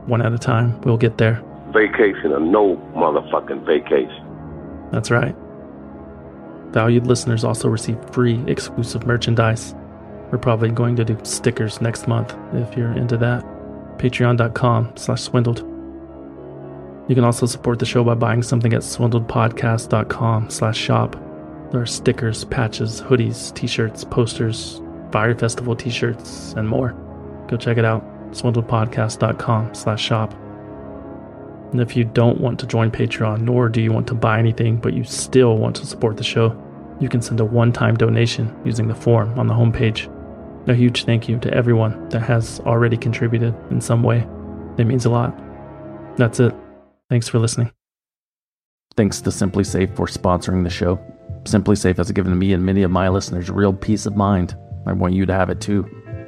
[0.05, 1.41] One at a time, we'll get there.
[1.73, 4.89] Vacation or no motherfucking vacation.
[4.91, 5.35] That's right.
[6.71, 9.75] Valued listeners also receive free exclusive merchandise.
[10.31, 13.43] We're probably going to do stickers next month if you're into that.
[13.97, 15.59] Patreon.com slash swindled.
[17.09, 21.17] You can also support the show by buying something at swindledpodcast.com slash shop.
[21.71, 26.93] There are stickers, patches, hoodies, t-shirts, posters, Fire Festival t-shirts, and more.
[27.49, 28.03] Go check it out.
[28.31, 30.33] swindledpodcast.com slash shop.
[31.71, 34.75] And if you don't want to join Patreon, nor do you want to buy anything,
[34.75, 36.57] but you still want to support the show,
[36.99, 40.09] you can send a one time donation using the form on the homepage.
[40.67, 44.27] A huge thank you to everyone that has already contributed in some way.
[44.77, 45.35] It means a lot.
[46.17, 46.53] That's it.
[47.09, 47.71] Thanks for listening.
[48.95, 50.99] Thanks to SimpliSafe for sponsoring the show.
[51.43, 54.55] SimpliSafe has given me and many of my listeners real peace of mind.
[54.85, 55.83] I want you to have it too.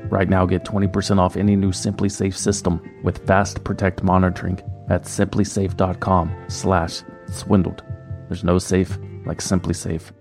[0.09, 6.45] Right now, get 20% off any new SimpliSafe system with Fast Protect monitoring at simplisafe.com
[6.47, 7.84] slash swindled.
[8.27, 10.11] There's no safe like SimpliSafe.